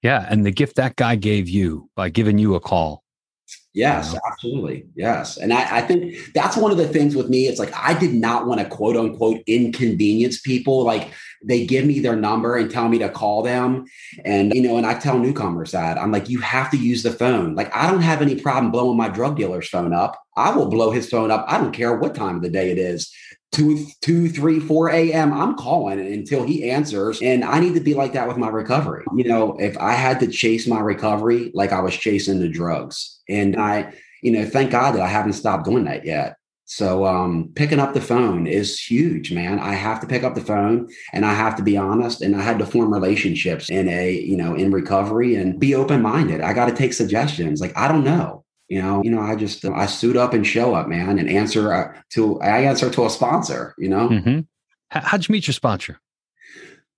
Yeah. 0.02 0.26
And 0.28 0.44
the 0.44 0.50
gift 0.50 0.76
that 0.76 0.96
guy 0.96 1.16
gave 1.16 1.48
you 1.48 1.90
by 1.94 2.08
giving 2.08 2.38
you 2.38 2.54
a 2.54 2.60
call. 2.60 3.02
Yes, 3.74 4.14
absolutely. 4.30 4.86
Yes. 4.94 5.38
And 5.38 5.50
I, 5.50 5.78
I, 5.78 5.80
think 5.80 6.14
that's 6.34 6.58
one 6.58 6.70
of 6.70 6.76
the 6.76 6.86
things 6.86 7.16
with 7.16 7.30
me. 7.30 7.46
It's 7.46 7.58
like 7.58 7.72
I 7.74 7.98
did 7.98 8.12
not 8.12 8.46
want 8.46 8.60
to 8.60 8.66
quote 8.66 8.96
unquote 8.96 9.40
inconvenience 9.46 10.40
people. 10.42 10.82
Like 10.84 11.10
they 11.42 11.64
give 11.64 11.86
me 11.86 11.98
their 11.98 12.14
number 12.14 12.56
and 12.56 12.70
tell 12.70 12.88
me 12.88 12.98
to 12.98 13.08
call 13.08 13.42
them. 13.42 13.86
And, 14.26 14.52
you 14.54 14.60
know, 14.60 14.76
and 14.76 14.86
I 14.86 14.98
tell 14.98 15.18
newcomers 15.18 15.72
that 15.72 15.96
I'm 15.96 16.12
like, 16.12 16.28
you 16.28 16.38
have 16.40 16.70
to 16.72 16.76
use 16.76 17.02
the 17.02 17.12
phone. 17.12 17.54
Like, 17.54 17.74
I 17.74 17.90
don't 17.90 18.02
have 18.02 18.20
any 18.20 18.34
problem 18.34 18.72
blowing 18.72 18.98
my 18.98 19.08
drug 19.08 19.36
dealer's 19.36 19.68
phone 19.68 19.94
up. 19.94 20.22
I 20.36 20.54
will 20.54 20.68
blow 20.68 20.90
his 20.90 21.08
phone 21.08 21.30
up. 21.30 21.46
I 21.48 21.58
don't 21.58 21.72
care 21.72 21.96
what 21.96 22.14
time 22.14 22.36
of 22.36 22.42
the 22.42 22.50
day 22.50 22.70
it 22.70 22.78
is 22.78 23.10
two, 23.52 23.86
two, 24.00 24.28
three, 24.28 24.58
four 24.58 24.90
a.m. 24.90 25.32
I'm 25.32 25.54
calling 25.56 26.00
until 26.00 26.42
he 26.42 26.70
answers. 26.70 27.20
And 27.22 27.44
I 27.44 27.60
need 27.60 27.74
to 27.74 27.80
be 27.80 27.94
like 27.94 28.14
that 28.14 28.26
with 28.26 28.38
my 28.38 28.48
recovery. 28.48 29.04
You 29.14 29.24
know, 29.24 29.56
if 29.58 29.76
I 29.78 29.92
had 29.92 30.18
to 30.20 30.26
chase 30.26 30.66
my 30.66 30.80
recovery 30.80 31.52
like 31.54 31.72
I 31.72 31.80
was 31.80 31.94
chasing 31.94 32.40
the 32.40 32.48
drugs, 32.48 33.20
and 33.28 33.56
I, 33.56 33.94
you 34.22 34.32
know, 34.32 34.44
thank 34.44 34.70
God 34.70 34.92
that 34.92 35.02
I 35.02 35.08
haven't 35.08 35.34
stopped 35.34 35.66
doing 35.66 35.84
that 35.84 36.04
yet. 36.04 36.36
So 36.64 37.04
um, 37.04 37.50
picking 37.54 37.80
up 37.80 37.92
the 37.92 38.00
phone 38.00 38.46
is 38.46 38.80
huge, 38.80 39.30
man. 39.30 39.58
I 39.58 39.74
have 39.74 40.00
to 40.00 40.06
pick 40.06 40.22
up 40.22 40.34
the 40.34 40.40
phone 40.40 40.88
and 41.12 41.26
I 41.26 41.34
have 41.34 41.54
to 41.56 41.62
be 41.62 41.76
honest 41.76 42.22
and 42.22 42.34
I 42.34 42.40
had 42.40 42.58
to 42.60 42.66
form 42.66 42.90
relationships 42.90 43.68
in 43.68 43.90
a, 43.90 44.12
you 44.12 44.38
know, 44.38 44.54
in 44.54 44.70
recovery 44.70 45.34
and 45.34 45.60
be 45.60 45.74
open-minded. 45.74 46.40
I 46.40 46.54
got 46.54 46.70
to 46.70 46.74
take 46.74 46.94
suggestions. 46.94 47.60
Like, 47.60 47.76
I 47.76 47.88
don't 47.88 48.04
know 48.04 48.41
you 48.72 48.80
know 48.80 49.02
you 49.04 49.10
know 49.10 49.20
i 49.20 49.36
just 49.36 49.66
i 49.66 49.84
suit 49.84 50.16
up 50.16 50.32
and 50.32 50.46
show 50.46 50.74
up 50.74 50.88
man 50.88 51.18
and 51.18 51.28
answer 51.28 51.74
uh, 51.74 51.92
to 52.08 52.40
i 52.40 52.60
answer 52.60 52.88
to 52.88 53.04
a 53.04 53.10
sponsor 53.10 53.74
you 53.76 53.88
know 53.88 54.08
mm-hmm. 54.08 54.40
how'd 54.88 55.28
you 55.28 55.32
meet 55.32 55.46
your 55.46 55.52
sponsor 55.52 56.00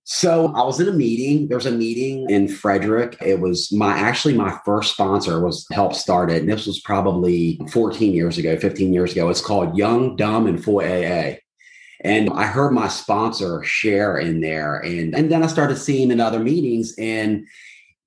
so 0.07 0.53
I 0.53 0.61
was 0.61 0.79
in 0.79 0.87
a 0.87 0.91
meeting. 0.91 1.47
There 1.47 1.57
was 1.57 1.65
a 1.65 1.71
meeting 1.71 2.29
in 2.29 2.47
Frederick. 2.47 3.17
It 3.21 3.39
was 3.39 3.71
my 3.71 3.97
actually 3.97 4.35
my 4.35 4.55
first 4.63 4.93
sponsor 4.93 5.43
was 5.43 5.65
help 5.71 5.95
started. 5.95 6.41
And 6.41 6.51
this 6.51 6.67
was 6.67 6.79
probably 6.79 7.59
14 7.71 8.13
years 8.13 8.37
ago, 8.37 8.55
15 8.55 8.93
years 8.93 9.13
ago. 9.13 9.29
It's 9.29 9.41
called 9.41 9.75
Young, 9.75 10.15
Dumb, 10.15 10.45
and 10.45 10.63
Full 10.63 10.77
AA. 10.77 11.37
And 12.01 12.29
I 12.29 12.45
heard 12.45 12.71
my 12.71 12.87
sponsor 12.87 13.63
share 13.63 14.19
in 14.19 14.41
there. 14.41 14.75
And, 14.77 15.15
and 15.15 15.31
then 15.31 15.41
I 15.41 15.47
started 15.47 15.77
seeing 15.77 16.11
in 16.11 16.21
other 16.21 16.39
meetings. 16.39 16.93
And 16.99 17.47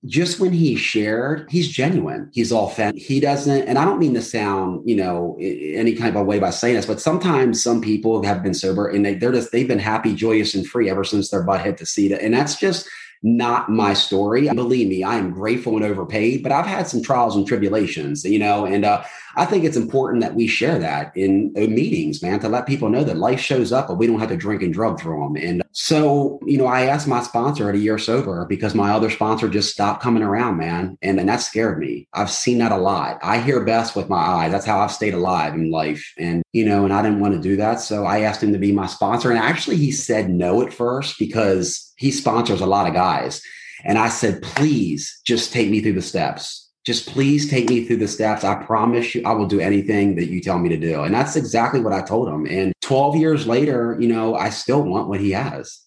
just 0.05 0.39
when 0.39 0.53
he 0.53 0.77
shared, 0.77 1.47
he's 1.51 1.69
genuine. 1.69 2.31
He's 2.33 2.53
all 2.53 2.71
fan. 2.71 2.97
He 2.97 3.19
doesn't, 3.19 3.63
and 3.63 3.79
I 3.79 3.85
don't 3.85 3.99
mean 3.99 4.15
to 4.15 4.23
sound, 4.23 4.89
you 4.89 4.95
know, 4.95 5.37
any 5.41 5.95
kind 5.95 6.11
of 6.11 6.17
a 6.17 6.25
way 6.25 6.39
by 6.39 6.51
saying 6.51 6.77
this, 6.77 6.87
but 6.87 7.01
sometimes 7.01 7.63
some 7.63 7.81
people 7.81 8.23
have 8.23 8.43
been 8.43 8.55
sober 8.55 8.89
and 8.89 9.05
they, 9.05 9.15
they're 9.15 9.33
just, 9.33 9.51
they've 9.51 9.67
been 9.67 9.79
happy, 9.81 10.15
joyous, 10.15 10.55
and 10.55 10.67
free 10.67 10.89
ever 10.89 11.03
since 11.03 11.31
their 11.31 11.43
butt 11.43 11.63
hit 11.63 11.79
the 11.79 11.87
seat. 11.87 12.13
And 12.13 12.33
that's 12.33 12.57
just 12.57 12.89
not 13.25 13.69
my 13.69 13.95
story. 13.95 14.49
Believe 14.49 14.89
me, 14.89 15.03
I 15.03 15.17
am 15.17 15.33
grateful 15.33 15.75
and 15.75 15.85
overpaid, 15.85 16.45
but 16.45 16.53
I've 16.53 16.67
had 16.67 16.87
some 16.87 17.03
trials 17.03 17.35
and 17.35 17.45
tribulations, 17.45 18.25
you 18.25 18.39
know, 18.39 18.65
and 18.65 18.85
uh, 18.85 19.03
I 19.37 19.45
think 19.45 19.65
it's 19.65 19.77
important 19.77 20.23
that 20.23 20.35
we 20.35 20.47
share 20.47 20.79
that 20.79 21.17
in, 21.17 21.53
in 21.55 21.75
meetings, 21.75 22.23
man, 22.23 22.41
to 22.41 22.49
let 22.49 22.67
people 22.67 22.89
know 22.89 23.05
that 23.05 23.17
life 23.17 23.41
shows 23.41 23.73
up, 23.73 23.89
but 23.89 23.97
we 23.97 24.07
don't 24.07 24.21
have 24.21 24.29
to 24.31 24.37
drink 24.37 24.63
and 24.63 24.73
drug 24.73 25.01
through 25.01 25.23
them. 25.23 25.37
And 25.37 25.63
so, 25.73 26.41
you 26.47 26.59
know, 26.59 26.67
I 26.67 26.83
asked 26.87 27.07
my 27.07 27.23
sponsor 27.23 27.69
at 27.69 27.75
a 27.75 27.79
year 27.79 27.99
sober 27.99 28.45
because 28.47 28.75
my 28.75 28.91
other 28.91 29.11
sponsor 29.11 29.49
just 29.49 29.73
stopped 29.73 30.03
coming 30.03 30.23
around, 30.23 30.57
man. 30.57 30.99
And, 31.03 31.21
and 31.21 31.29
that 31.29 31.41
scared 31.41 31.79
me. 31.79 32.09
I've 32.13 32.31
seen 32.31 32.59
that 32.59 32.73
a 32.73 32.77
lot. 32.77 33.19
I 33.23 33.41
hear 33.41 33.65
best 33.65 33.95
with 33.95 34.09
my 34.09 34.17
eyes. 34.17 34.53
That's 34.53 34.67
how 34.67 34.81
I've 34.81 34.93
stayed 34.93 35.15
alive 35.15 35.55
in 35.55 35.71
life. 35.71 36.13
And, 36.19 36.43
you 36.53 36.65
know, 36.65 36.85
and 36.85 36.93
I 36.93 37.03
didn't 37.03 37.21
want 37.21 37.35
to 37.35 37.41
do 37.41 37.57
that. 37.57 37.81
So 37.81 38.05
I 38.05 38.21
asked 38.21 38.43
him 38.43 38.53
to 38.53 38.59
be 38.59 38.73
my 38.73 38.87
sponsor. 38.87 39.31
And 39.31 39.39
actually, 39.39 39.77
he 39.77 39.93
said 39.93 40.31
no 40.31 40.63
at 40.63 40.73
first 40.73 41.19
because 41.19 41.93
he 41.97 42.11
sponsors 42.11 42.61
a 42.61 42.67
lot 42.67 42.87
of 42.87 42.95
guys. 42.95 43.43
And 43.85 43.99
I 43.99 44.09
said, 44.09 44.43
please 44.43 45.21
just 45.25 45.53
take 45.53 45.71
me 45.71 45.81
through 45.81 45.93
the 45.93 46.03
steps. 46.03 46.68
Just 46.89 47.07
please 47.07 47.51
take 47.51 47.69
me 47.69 47.85
through 47.85 47.99
the 47.99 48.09
steps. 48.09 48.45
I 48.45 48.55
promise 48.55 49.15
you, 49.15 49.21
I 49.27 49.33
will 49.33 49.45
do 49.45 49.61
anything 49.61 50.17
that 50.17 50.31
you 50.31 50.41
tell 50.41 50.59
me 50.59 50.71
to 50.71 50.77
do. 50.79 51.03
And 51.03 51.13
that's 51.13 51.37
exactly 51.37 51.81
what 51.81 51.93
I 51.93 52.01
told 52.01 52.31
him. 52.31 52.47
And 52.47 52.73
12 52.81 53.17
years 53.17 53.47
later, 53.47 53.95
you 54.01 54.09
know, 54.09 54.35
I 54.35 54.49
still 54.49 54.83
want 54.83 55.07
what 55.07 55.21
he 55.21 55.33
has. 55.33 55.83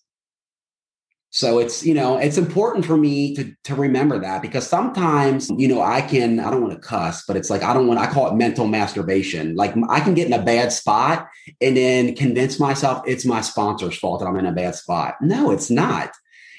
So 1.32 1.58
it's, 1.58 1.84
you 1.84 1.96
know, 1.96 2.18
it's 2.18 2.38
important 2.38 2.86
for 2.86 2.96
me 2.98 3.34
to 3.34 3.52
to 3.64 3.74
remember 3.74 4.20
that 4.20 4.44
because 4.44 4.68
sometimes, 4.68 5.50
you 5.58 5.68
know, 5.68 5.82
I 5.82 6.02
can, 6.02 6.40
I 6.40 6.52
don't 6.52 6.62
want 6.62 6.80
to 6.80 6.88
cuss, 6.88 7.24
but 7.28 7.36
it's 7.36 7.50
like 7.50 7.64
I 7.64 7.74
don't 7.74 7.88
want, 7.88 8.00
I 8.00 8.06
call 8.06 8.28
it 8.28 8.36
mental 8.36 8.68
masturbation. 8.68 9.56
Like 9.56 9.74
I 9.90 10.02
can 10.02 10.14
get 10.14 10.28
in 10.28 10.34
a 10.34 10.44
bad 10.44 10.72
spot 10.72 11.28
and 11.60 11.76
then 11.76 12.14
convince 12.14 12.60
myself 12.60 13.02
it's 13.08 13.26
my 13.26 13.42
sponsor's 13.42 13.98
fault 13.98 14.20
that 14.20 14.28
I'm 14.28 14.38
in 14.38 14.46
a 14.46 14.52
bad 14.52 14.76
spot. 14.76 15.16
No, 15.20 15.50
it's 15.50 15.72
not 15.72 16.12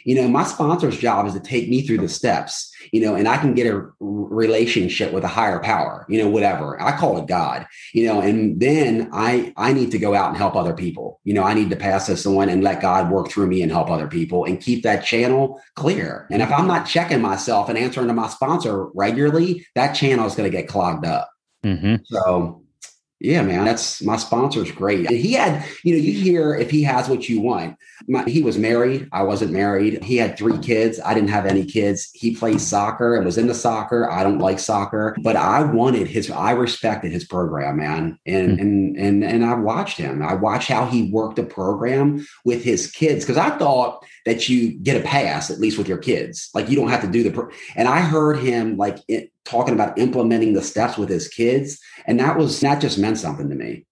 you 0.05 0.15
know 0.15 0.29
my 0.29 0.45
sponsor's 0.45 0.99
job 0.99 1.27
is 1.27 1.33
to 1.33 1.41
take 1.41 1.69
me 1.69 1.83
through 1.83 1.99
the 1.99 2.09
steps 2.09 2.73
you 2.93 3.01
know 3.01 3.15
and 3.15 3.29
i 3.29 3.37
can 3.37 3.55
get 3.55 3.67
a 3.67 3.89
relationship 4.01 5.13
with 5.13 5.25
a 5.25 5.29
higher 5.29 5.61
power 5.61 6.07
you 6.09 6.19
know 6.19 6.29
whatever. 6.29 6.81
I 6.81 6.97
call 6.97 7.19
it 7.19 7.27
god 7.27 7.67
you 7.93 8.07
know 8.07 8.21
and 8.21 8.61
then 8.61 9.09
i 9.13 9.53
i 9.57 9.73
need 9.73 9.91
to 9.93 9.99
go 9.99 10.15
out 10.15 10.29
and 10.29 10.37
help 10.37 10.57
other 10.57 10.75
people. 10.75 11.21
You 11.25 11.35
know 11.35 11.43
i 11.43 11.55
need 11.55 11.71
to 11.71 11.77
pass 11.77 12.07
this 12.07 12.27
on 12.27 12.49
and 12.49 12.63
let 12.63 12.81
god 12.81 13.11
work 13.11 13.29
through 13.29 13.47
me 13.47 13.63
and 13.63 13.71
help 13.71 13.91
other 13.91 14.09
people 14.09 14.45
and 14.45 14.61
keep 14.61 14.83
that 14.83 15.05
channel 15.05 15.61
clear. 15.77 16.27
And 16.31 16.43
if 16.43 16.51
i'm 16.51 16.67
not 16.67 16.87
checking 16.87 17.21
myself 17.21 17.69
and 17.69 17.79
answering 17.79 18.09
to 18.09 18.15
my 18.15 18.29
sponsor 18.29 18.87
regularly 18.95 19.67
that 19.75 19.93
channel 19.93 20.27
is 20.27 20.35
going 20.35 20.51
to 20.51 20.57
get 20.57 20.69
clogged 20.69 21.05
up. 21.05 21.31
Mm-hmm. 21.65 21.97
so 22.05 22.63
yeah, 23.23 23.41
man, 23.43 23.65
that's 23.65 24.03
my 24.03 24.17
sponsor's 24.17 24.73
great. 24.73 25.07
And 25.07 25.17
he 25.17 25.35
had, 25.35 25.65
you 25.85 25.95
know, 25.95 26.03
you 26.03 26.13
hear 26.13 26.57
if 26.57 26.73
he 26.73 26.83
has 26.83 27.09
what 27.09 27.29
you 27.29 27.41
want. 27.41 27.77
My, 28.09 28.25
he 28.25 28.43
was 28.43 28.59
married. 28.59 29.09
I 29.13 29.23
wasn't 29.23 29.53
married. 29.53 30.03
He 30.03 30.17
had 30.17 30.37
three 30.37 30.59
kids. 30.59 30.99
I 31.05 31.15
didn't 31.15 31.29
have 31.29 31.47
any 31.47 31.65
kids. 31.65 32.11
He 32.15 32.35
played 32.35 32.61
soccer 32.61 33.15
and 33.15 33.25
was 33.25 33.39
into 33.39 33.55
soccer. 33.55 34.11
I 34.11 34.25
don't 34.25 34.41
like 34.41 34.59
soccer, 34.59 35.17
but 35.23 35.37
I 35.37 35.63
wanted 35.63 36.09
his, 36.09 36.33
I 36.33 36.51
respected 36.51 37.13
his 37.13 37.25
program, 37.25 37.77
man. 37.77 38.19
And, 38.27 38.59
mm-hmm. 38.59 38.61
and, 38.61 38.97
and, 38.97 39.25
and 39.25 39.45
I 39.45 39.55
watched 39.55 39.99
him. 39.99 40.21
I 40.21 40.35
watched 40.35 40.69
how 40.69 40.87
he 40.87 41.09
worked 41.13 41.39
a 41.39 41.45
program 41.45 42.27
with 42.45 42.65
his 42.65 42.91
kids. 42.91 43.25
Cause 43.25 43.37
I 43.37 43.57
thought 43.57 44.05
that 44.25 44.49
you 44.49 44.73
get 44.79 45.01
a 45.01 45.05
pass, 45.05 45.51
at 45.51 45.59
least 45.59 45.79
with 45.79 45.89
your 45.89 45.99
kids. 45.99 46.51
Like 46.55 46.69
you 46.69 46.77
don't 46.77 46.89
have 46.89 47.03
to 47.03 47.11
do 47.11 47.23
the, 47.23 47.31
pro- 47.31 47.51
and 47.77 47.89
I 47.89 48.01
heard 48.01 48.39
him 48.39 48.77
like 48.77 48.99
it, 49.09 49.33
talking 49.45 49.75
about 49.75 49.99
implementing 49.99 50.53
the 50.53 50.63
steps 50.63 50.97
with 50.97 51.09
his 51.09 51.29
kids. 51.29 51.81
And 52.07 52.21
that 52.21 52.37
was, 52.37 52.61
that 52.61 52.81
just 52.81 52.99
meant 52.99 53.19
something 53.19 53.49
to 53.49 53.55
me. 53.55 53.87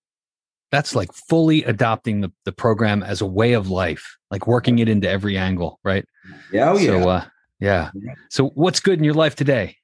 That's 0.70 0.94
like 0.94 1.12
fully 1.12 1.64
adopting 1.64 2.20
the, 2.20 2.30
the 2.44 2.52
program 2.52 3.02
as 3.02 3.20
a 3.20 3.26
way 3.26 3.54
of 3.54 3.68
life, 3.70 4.16
like 4.30 4.46
working 4.46 4.78
it 4.78 4.88
into 4.88 5.08
every 5.08 5.36
angle, 5.36 5.80
right? 5.82 6.06
Yeah. 6.52 6.70
Oh, 6.70 6.78
yeah. 6.78 7.02
So, 7.02 7.08
uh, 7.08 7.24
yeah. 7.58 7.90
So 8.30 8.50
what's 8.50 8.78
good 8.78 8.98
in 8.98 9.04
your 9.04 9.14
life 9.14 9.34
today? 9.34 9.76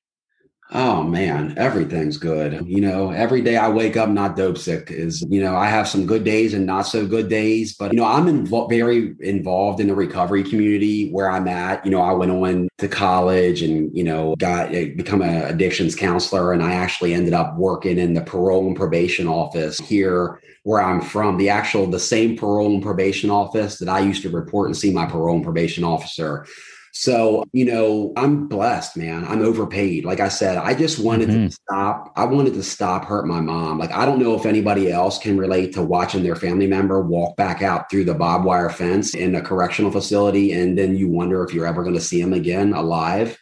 Oh 0.73 1.04
man, 1.04 1.54
everything's 1.56 2.16
good. 2.16 2.66
You 2.66 2.80
know, 2.80 3.11
every 3.12 3.40
day 3.40 3.56
I 3.56 3.68
wake 3.68 3.96
up 3.96 4.08
not 4.08 4.35
dope 4.35 4.58
sick 4.58 4.90
is, 4.90 5.25
you 5.30 5.40
know, 5.40 5.54
I 5.54 5.68
have 5.68 5.87
some 5.87 6.06
good 6.06 6.25
days 6.25 6.54
and 6.54 6.66
not 6.66 6.82
so 6.82 7.06
good 7.06 7.28
days, 7.28 7.76
but 7.76 7.92
you 7.92 7.96
know, 7.96 8.04
I'm 8.04 8.26
invo- 8.26 8.68
very 8.68 9.14
involved 9.20 9.78
in 9.78 9.87
the 9.87 9.94
recovery 9.94 10.42
community 10.42 11.11
where 11.12 11.30
I'm 11.30 11.46
at. 11.46 11.85
You 11.85 11.92
know, 11.92 12.00
I 12.00 12.11
went 12.14 12.32
on 12.32 12.68
to 12.78 12.88
college 12.88 13.62
and, 13.62 13.96
you 13.96 14.02
know, 14.02 14.35
got 14.40 14.73
become 14.73 15.23
an 15.23 15.44
addictions 15.44 15.94
counselor 15.94 16.52
and 16.52 16.64
I 16.64 16.73
actually 16.73 17.14
ended 17.14 17.32
up 17.32 17.54
working 17.56 17.96
in 17.96 18.14
the 18.14 18.23
parole 18.23 18.66
and 18.66 18.76
probation 18.76 19.28
office 19.28 19.78
here 19.78 20.40
where 20.64 20.82
I'm 20.82 21.00
from, 21.00 21.37
the 21.37 21.49
actual 21.49 21.87
the 21.87 22.00
same 22.00 22.37
parole 22.37 22.75
and 22.75 22.82
probation 22.82 23.30
office 23.30 23.78
that 23.78 23.88
I 23.88 24.00
used 24.00 24.23
to 24.23 24.30
report 24.30 24.66
and 24.66 24.76
see 24.76 24.92
my 24.92 25.06
parole 25.06 25.37
and 25.37 25.44
probation 25.44 25.85
officer 25.85 26.44
so, 26.98 27.44
you 27.52 27.66
know, 27.66 28.14
I'm 28.16 28.48
blessed, 28.48 28.96
man. 28.96 29.26
I'm 29.26 29.42
overpaid. 29.42 30.06
Like 30.06 30.18
I 30.18 30.28
said, 30.28 30.56
I 30.56 30.72
just 30.72 30.98
wanted 30.98 31.28
mm-hmm. 31.28 31.48
to 31.48 31.50
stop. 31.50 32.10
I 32.16 32.24
wanted 32.24 32.54
to 32.54 32.62
stop 32.62 33.04
hurt 33.04 33.26
my 33.26 33.38
mom. 33.38 33.78
Like, 33.78 33.92
I 33.92 34.06
don't 34.06 34.18
know 34.18 34.34
if 34.34 34.46
anybody 34.46 34.90
else 34.90 35.18
can 35.18 35.36
relate 35.36 35.74
to 35.74 35.82
watching 35.82 36.22
their 36.22 36.36
family 36.36 36.66
member 36.66 37.02
walk 37.02 37.36
back 37.36 37.60
out 37.60 37.90
through 37.90 38.04
the 38.04 38.14
barbed 38.14 38.46
wire 38.46 38.70
fence 38.70 39.14
in 39.14 39.34
a 39.34 39.42
correctional 39.42 39.90
facility. 39.90 40.52
And 40.52 40.78
then 40.78 40.96
you 40.96 41.10
wonder 41.10 41.44
if 41.44 41.52
you're 41.52 41.66
ever 41.66 41.82
going 41.82 41.96
to 41.96 42.00
see 42.00 42.22
them 42.22 42.32
again 42.32 42.73
alive. 42.73 43.38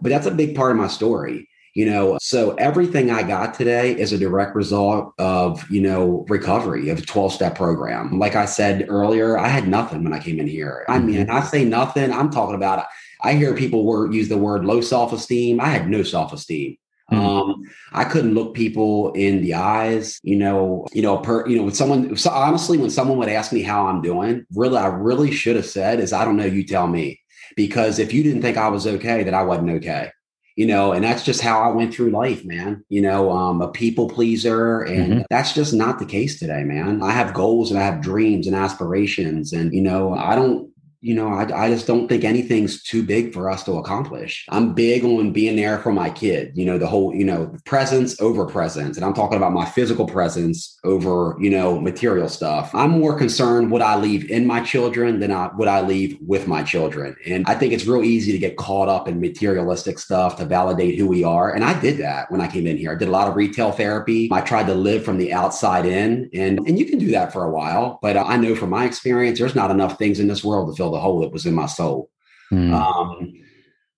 But 0.00 0.10
that's 0.10 0.26
a 0.26 0.30
big 0.30 0.54
part 0.54 0.70
of 0.70 0.76
my 0.76 0.86
story 0.86 1.48
you 1.74 1.84
know 1.84 2.16
so 2.20 2.54
everything 2.54 3.10
i 3.10 3.22
got 3.22 3.52
today 3.52 3.92
is 3.92 4.12
a 4.12 4.18
direct 4.18 4.54
result 4.54 5.12
of 5.18 5.68
you 5.70 5.80
know 5.80 6.24
recovery 6.28 6.88
of 6.88 7.00
a 7.00 7.02
12 7.02 7.32
step 7.32 7.54
program. 7.56 8.18
Like 8.18 8.36
i 8.36 8.46
said 8.46 8.86
earlier 8.88 9.36
i 9.36 9.48
had 9.48 9.68
nothing 9.68 10.04
when 10.04 10.12
i 10.12 10.20
came 10.20 10.40
in 10.40 10.46
here. 10.46 10.84
I 10.88 10.98
mean 10.98 11.26
mm-hmm. 11.26 11.36
i 11.36 11.42
say 11.42 11.64
nothing 11.64 12.12
i'm 12.12 12.30
talking 12.30 12.54
about 12.54 12.86
i 13.22 13.34
hear 13.34 13.54
people 13.54 13.84
word, 13.84 14.14
use 14.14 14.28
the 14.28 14.38
word 14.38 14.64
low 14.64 14.80
self-esteem. 14.80 15.60
I 15.60 15.66
had 15.66 15.88
no 15.88 16.02
self-esteem. 16.02 16.76
Mm-hmm. 17.12 17.22
Um, 17.22 17.62
I 17.92 18.04
couldn't 18.04 18.34
look 18.34 18.54
people 18.54 19.12
in 19.12 19.42
the 19.42 19.54
eyes, 19.54 20.18
you 20.22 20.36
know, 20.36 20.86
you 20.94 21.02
know, 21.02 21.18
per, 21.18 21.46
you 21.46 21.58
know, 21.58 21.64
when 21.64 21.74
someone, 21.74 22.16
so 22.16 22.30
honestly, 22.30 22.78
when 22.78 22.88
someone 22.88 23.18
would 23.18 23.28
ask 23.28 23.52
me 23.52 23.60
how 23.60 23.86
I'm 23.86 24.00
doing, 24.00 24.46
really, 24.54 24.78
I 24.78 24.86
really 24.86 25.30
should 25.30 25.56
have 25.56 25.66
said 25.66 26.00
is, 26.00 26.14
I 26.14 26.24
don't 26.24 26.38
know, 26.38 26.46
you 26.46 26.64
tell 26.64 26.86
me, 26.86 27.20
because 27.56 27.98
if 27.98 28.14
you 28.14 28.22
didn't 28.22 28.40
think 28.40 28.56
I 28.56 28.68
was 28.68 28.86
okay, 28.86 29.22
then 29.22 29.34
I 29.34 29.42
wasn't 29.42 29.70
okay 29.72 30.12
you 30.56 30.66
know 30.66 30.92
and 30.92 31.04
that's 31.04 31.24
just 31.24 31.40
how 31.40 31.60
i 31.60 31.68
went 31.68 31.92
through 31.92 32.10
life 32.10 32.44
man 32.44 32.84
you 32.88 33.00
know 33.00 33.30
um, 33.30 33.60
a 33.60 33.68
people 33.68 34.08
pleaser 34.08 34.82
and 34.82 35.12
mm-hmm. 35.12 35.22
that's 35.30 35.52
just 35.52 35.74
not 35.74 35.98
the 35.98 36.06
case 36.06 36.38
today 36.38 36.64
man 36.64 37.02
i 37.02 37.10
have 37.10 37.34
goals 37.34 37.70
and 37.70 37.78
i 37.78 37.82
have 37.82 38.00
dreams 38.00 38.46
and 38.46 38.56
aspirations 38.56 39.52
and 39.52 39.72
you 39.72 39.82
know 39.82 40.14
i 40.14 40.34
don't 40.34 40.70
you 41.04 41.14
know, 41.14 41.28
I, 41.28 41.66
I 41.66 41.68
just 41.68 41.86
don't 41.86 42.08
think 42.08 42.24
anything's 42.24 42.82
too 42.82 43.02
big 43.02 43.34
for 43.34 43.50
us 43.50 43.62
to 43.64 43.72
accomplish. 43.72 44.46
I'm 44.48 44.72
big 44.72 45.04
on 45.04 45.32
being 45.32 45.54
there 45.54 45.78
for 45.78 45.92
my 45.92 46.08
kid, 46.08 46.52
you 46.54 46.64
know, 46.64 46.78
the 46.78 46.86
whole, 46.86 47.14
you 47.14 47.26
know, 47.26 47.54
presence 47.66 48.18
over 48.22 48.46
presents. 48.46 48.96
And 48.96 49.04
I'm 49.04 49.12
talking 49.12 49.36
about 49.36 49.52
my 49.52 49.66
physical 49.66 50.06
presence 50.06 50.78
over, 50.82 51.36
you 51.38 51.50
know, 51.50 51.78
material 51.78 52.26
stuff. 52.30 52.74
I'm 52.74 52.92
more 52.92 53.18
concerned 53.18 53.70
what 53.70 53.82
I 53.82 53.96
leave 53.96 54.30
in 54.30 54.46
my 54.46 54.62
children 54.62 55.20
than 55.20 55.30
I, 55.30 55.48
what 55.48 55.68
I 55.68 55.82
leave 55.82 56.16
with 56.22 56.48
my 56.48 56.62
children. 56.62 57.14
And 57.26 57.44
I 57.46 57.54
think 57.54 57.74
it's 57.74 57.84
real 57.84 58.02
easy 58.02 58.32
to 58.32 58.38
get 58.38 58.56
caught 58.56 58.88
up 58.88 59.06
in 59.06 59.20
materialistic 59.20 59.98
stuff 59.98 60.36
to 60.36 60.46
validate 60.46 60.98
who 60.98 61.06
we 61.06 61.22
are. 61.22 61.52
And 61.52 61.64
I 61.64 61.78
did 61.78 61.98
that 61.98 62.30
when 62.30 62.40
I 62.40 62.48
came 62.48 62.66
in 62.66 62.78
here. 62.78 62.92
I 62.92 62.94
did 62.94 63.08
a 63.08 63.10
lot 63.10 63.28
of 63.28 63.36
retail 63.36 63.72
therapy. 63.72 64.30
I 64.32 64.40
tried 64.40 64.68
to 64.68 64.74
live 64.74 65.04
from 65.04 65.18
the 65.18 65.34
outside 65.34 65.84
in 65.84 66.30
and, 66.32 66.60
and 66.60 66.78
you 66.78 66.86
can 66.86 66.98
do 66.98 67.10
that 67.10 67.30
for 67.30 67.44
a 67.44 67.50
while. 67.50 67.98
But 68.00 68.16
I 68.16 68.38
know 68.38 68.54
from 68.54 68.70
my 68.70 68.86
experience, 68.86 69.38
there's 69.38 69.54
not 69.54 69.70
enough 69.70 69.98
things 69.98 70.18
in 70.18 70.28
this 70.28 70.42
world 70.42 70.70
to 70.70 70.74
fill 70.74 70.93
the 70.94 71.00
hole 71.00 71.20
that 71.20 71.32
was 71.32 71.44
in 71.44 71.54
my 71.54 71.66
soul. 71.66 72.10
Mm. 72.52 72.72
Um, 72.72 73.32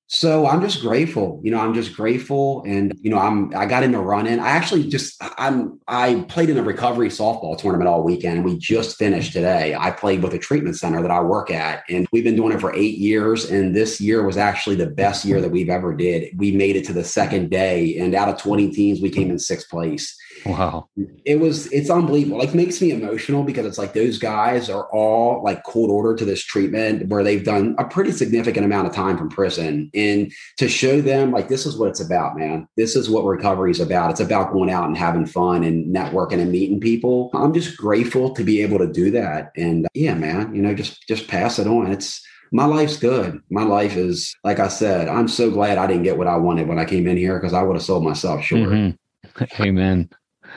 so 0.08 0.46
I'm 0.46 0.60
just 0.60 0.82
grateful, 0.82 1.40
you 1.42 1.50
know, 1.50 1.58
I'm 1.58 1.74
just 1.74 1.96
grateful. 1.96 2.62
And, 2.64 2.94
you 3.00 3.10
know, 3.10 3.18
I'm, 3.18 3.52
I 3.56 3.66
got 3.66 3.82
into 3.82 3.98
running. 3.98 4.38
I 4.38 4.50
actually 4.50 4.88
just, 4.88 5.20
I'm, 5.36 5.80
I 5.88 6.24
played 6.28 6.48
in 6.48 6.58
a 6.58 6.62
recovery 6.62 7.08
softball 7.08 7.58
tournament 7.58 7.88
all 7.88 8.04
weekend. 8.04 8.44
We 8.44 8.56
just 8.56 8.98
finished 8.98 9.32
today. 9.32 9.74
I 9.74 9.90
played 9.90 10.22
with 10.22 10.32
a 10.32 10.38
treatment 10.38 10.76
center 10.76 11.02
that 11.02 11.10
I 11.10 11.20
work 11.20 11.50
at 11.50 11.82
and 11.88 12.06
we've 12.12 12.22
been 12.22 12.36
doing 12.36 12.52
it 12.52 12.60
for 12.60 12.72
eight 12.76 12.98
years. 12.98 13.50
And 13.50 13.74
this 13.74 14.00
year 14.00 14.24
was 14.24 14.36
actually 14.36 14.76
the 14.76 14.86
best 14.86 15.24
year 15.24 15.40
that 15.40 15.50
we've 15.50 15.68
ever 15.70 15.92
did. 15.92 16.38
We 16.38 16.52
made 16.52 16.76
it 16.76 16.86
to 16.86 16.92
the 16.92 17.04
second 17.04 17.50
day 17.50 17.98
and 17.98 18.14
out 18.14 18.28
of 18.28 18.40
20 18.40 18.70
teams, 18.70 19.00
we 19.00 19.10
came 19.10 19.28
in 19.28 19.40
sixth 19.40 19.68
place. 19.68 20.16
Wow. 20.50 20.88
It 21.24 21.40
was, 21.40 21.70
it's 21.72 21.90
unbelievable. 21.90 22.38
Like 22.38 22.54
makes 22.54 22.80
me 22.80 22.90
emotional 22.90 23.42
because 23.42 23.66
it's 23.66 23.78
like 23.78 23.92
those 23.92 24.18
guys 24.18 24.70
are 24.70 24.84
all 24.92 25.42
like 25.42 25.64
cold 25.64 25.90
order 25.90 26.14
to 26.14 26.24
this 26.24 26.42
treatment 26.42 27.08
where 27.08 27.24
they've 27.24 27.44
done 27.44 27.74
a 27.78 27.84
pretty 27.84 28.12
significant 28.12 28.64
amount 28.64 28.86
of 28.86 28.94
time 28.94 29.18
from 29.18 29.28
prison. 29.28 29.90
And 29.94 30.32
to 30.58 30.68
show 30.68 31.00
them 31.00 31.32
like, 31.32 31.48
this 31.48 31.66
is 31.66 31.76
what 31.76 31.88
it's 31.88 32.00
about, 32.00 32.36
man. 32.36 32.68
This 32.76 32.96
is 32.96 33.10
what 33.10 33.24
recovery 33.24 33.70
is 33.70 33.80
about. 33.80 34.10
It's 34.10 34.20
about 34.20 34.52
going 34.52 34.70
out 34.70 34.86
and 34.86 34.96
having 34.96 35.26
fun 35.26 35.64
and 35.64 35.94
networking 35.94 36.40
and 36.40 36.52
meeting 36.52 36.80
people. 36.80 37.30
I'm 37.34 37.52
just 37.52 37.76
grateful 37.76 38.34
to 38.34 38.44
be 38.44 38.62
able 38.62 38.78
to 38.78 38.86
do 38.90 39.10
that. 39.12 39.52
And 39.56 39.86
yeah, 39.94 40.14
man, 40.14 40.54
you 40.54 40.62
know, 40.62 40.74
just, 40.74 41.06
just 41.08 41.28
pass 41.28 41.58
it 41.58 41.66
on. 41.66 41.90
It's, 41.90 42.24
my 42.52 42.64
life's 42.64 42.96
good. 42.96 43.40
My 43.50 43.64
life 43.64 43.96
is, 43.96 44.34
like 44.44 44.60
I 44.60 44.68
said, 44.68 45.08
I'm 45.08 45.28
so 45.28 45.50
glad 45.50 45.78
I 45.78 45.86
didn't 45.86 46.04
get 46.04 46.18
what 46.18 46.26
I 46.26 46.36
wanted 46.36 46.68
when 46.68 46.78
I 46.78 46.84
came 46.84 47.06
in 47.06 47.16
here 47.16 47.38
because 47.38 47.52
I 47.52 47.62
would 47.62 47.74
have 47.74 47.82
sold 47.82 48.04
myself 48.04 48.44
short. 48.44 48.62
Mm-hmm. 48.62 49.44
Amen. 49.60 50.08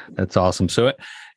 That's 0.10 0.38
awesome. 0.38 0.70
So, 0.70 0.94